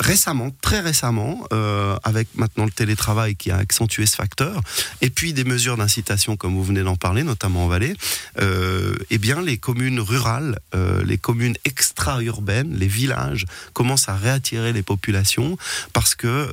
récemment, 0.00 0.50
très 0.62 0.80
récemment, 0.80 1.46
euh, 1.52 1.96
avec 2.02 2.28
maintenant 2.34 2.64
le 2.64 2.70
télétravail 2.70 3.36
qui 3.36 3.50
a 3.50 3.56
accentué 3.56 4.06
ce 4.06 4.16
facteur, 4.16 4.60
et 5.00 5.10
puis 5.10 5.32
des 5.32 5.44
mesures 5.44 5.76
d'incitation 5.76 6.36
comme 6.36 6.54
vous 6.54 6.64
venez 6.64 6.82
d'en 6.82 6.96
parler, 6.96 7.22
notamment 7.22 7.66
en 7.66 7.68
Valais, 7.68 7.94
euh, 8.40 8.96
eh 9.10 9.18
bien 9.18 9.42
les 9.42 9.58
communes 9.58 10.00
rurales, 10.00 10.58
euh, 10.74 11.04
les 11.04 11.18
communes 11.18 11.56
extra-urbaines, 11.64 12.74
les 12.76 12.88
villages 12.88 13.44
commencent 13.74 14.08
à 14.08 14.16
réattirer 14.16 14.72
les 14.72 14.82
populations 14.82 15.56
parce 15.92 16.14
que 16.14 16.48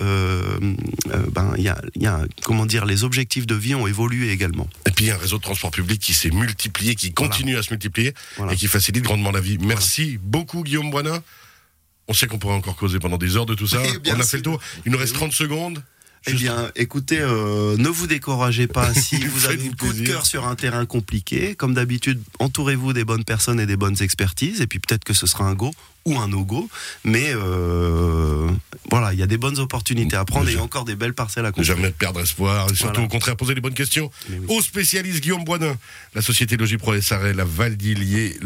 ben 1.32 1.54
il 1.58 1.64
y 1.64 1.70
a, 1.70 1.82
il 1.96 2.04
y 2.04 2.08
a 2.08 2.22
comment 2.44 2.66
dire 2.66 2.86
les 2.86 3.04
objectifs 3.04 3.48
de 3.48 3.56
vie 3.56 3.76
ont 3.76 3.88
évolué 3.88 4.32
également. 4.32 4.68
Et 4.86 4.92
puis, 4.92 5.06
il 5.06 5.08
y 5.08 5.12
a 5.12 5.16
un 5.16 5.20
réseau 5.20 5.38
de 5.38 5.44
transport 5.44 5.72
public 5.72 6.02
qui 6.02 6.14
s'est 6.14 6.30
multiplié, 6.30 6.96
qui 6.96 7.14
continue 7.14 7.58
à 7.58 7.64
se 7.64 7.72
multiplier 7.72 8.14
Voilà. 8.38 8.54
et 8.54 8.56
qui 8.56 8.68
facilite 8.68 9.04
grandement 9.04 9.32
la 9.32 9.40
vie. 9.42 9.58
Merci 9.60 10.20
beaucoup, 10.22 10.64
Guillaume 10.64 10.90
Boinin. 10.92 11.22
On 12.08 12.14
sait 12.14 12.28
qu'on 12.28 12.38
pourrait 12.40 12.56
encore 12.56 12.76
causer 12.76 13.00
pendant 13.00 13.18
des 13.18 13.36
heures 13.36 13.46
de 13.46 13.54
tout 13.56 13.68
ça. 13.68 13.82
Eh 14.06 14.12
On 14.12 14.20
a 14.20 14.24
fait 14.24 14.38
le 14.38 14.44
tour. 14.44 14.60
Il 14.86 14.92
nous 14.92 14.98
reste 14.98 15.14
Oui. 15.14 15.20
30 15.20 15.34
secondes. 15.34 15.84
Eh 16.26 16.32
Juste- 16.32 16.44
bien, 16.44 16.72
écoutez, 16.76 17.20
euh, 17.22 17.78
ne 17.78 17.88
vous 17.90 18.08
découragez 18.08 18.68
pas 18.68 18.94
si 18.94 19.18
vous 19.28 19.46
avez 19.46 19.66
un 19.68 19.72
coup 19.72 19.94
de 19.94 20.06
cœur 20.06 20.26
sur 20.26 20.46
un 20.48 20.56
terrain 20.56 20.86
compliqué. 20.86 21.56
Comme 21.56 21.74
d'habitude, 21.74 22.22
entourez-vous 22.40 22.92
des 22.94 23.06
bonnes 23.06 23.24
personnes 23.24 23.60
et 23.60 23.66
des 23.66 23.78
bonnes 23.78 24.02
expertises, 24.02 24.60
et 24.62 24.68
puis 24.68 24.80
peut-être 24.80 25.04
que 25.06 25.14
ce 25.14 25.28
sera 25.28 25.46
un 25.46 25.54
go 25.54 25.72
ou 26.06 26.18
un 26.18 26.28
no-go. 26.28 26.70
Mais 27.06 27.32
euh, 27.34 28.50
voilà, 28.90 29.14
il 29.14 29.20
y 29.20 29.24
a 29.24 29.28
des 29.28 29.38
bonnes 29.38 29.60
opportunités 29.60 30.16
à 30.18 30.26
prendre 30.26 30.50
et 30.50 30.58
encore 30.58 30.86
des 30.86 30.96
belles 30.96 31.14
parcelles 31.14 31.46
à 31.46 31.50
Ne 31.50 31.54
construire. 31.54 31.78
jamais 31.78 31.92
perdre 31.92 32.20
espoir 32.20 32.66
et 32.72 32.76
surtout 32.76 32.94
Voilà. 32.96 33.06
au 33.06 33.10
contraire 33.10 33.36
poser 33.38 33.54
les 33.54 33.62
bonnes 33.62 33.74
questions 33.74 34.10
oui. 34.30 34.38
au 34.50 34.62
spécialiste 34.62 35.22
Guillaume 35.22 35.44
Boinin, 35.46 35.78
la 36.16 36.22
société 36.22 36.58
Logipro 36.58 37.00
SARL, 37.00 37.32
la 37.38 37.46
Valdilier, 37.46 38.38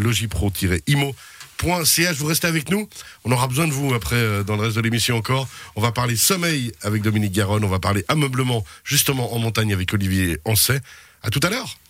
logipro-imo.ch. 1.62 2.18
Vous 2.18 2.26
restez 2.26 2.48
avec 2.48 2.70
nous. 2.70 2.88
On 3.26 3.32
aura 3.32 3.48
besoin 3.48 3.68
de 3.68 3.74
vous 3.74 3.94
après 3.94 4.16
euh, 4.16 4.44
dans 4.44 4.56
le 4.56 4.64
reste 4.64 4.76
de 4.76 4.82
l'émission 4.82 5.18
encore. 5.18 5.48
On 5.76 5.82
va 5.82 5.92
parler 5.92 6.16
sommeil 6.16 6.72
avec 6.82 7.02
Dominique 7.02 7.34
Garonne. 7.34 7.64
On 7.64 7.70
va 7.70 7.80
parler 7.80 8.04
ameublement 8.08 8.64
justement 8.84 9.34
en 9.34 9.40
montagne 9.40 9.74
avec 9.74 9.94
Olivier 9.94 10.40
Ancet. 10.46 10.80
À 11.24 11.30
tout 11.30 11.40
à 11.44 11.50
l'heure. 11.50 11.81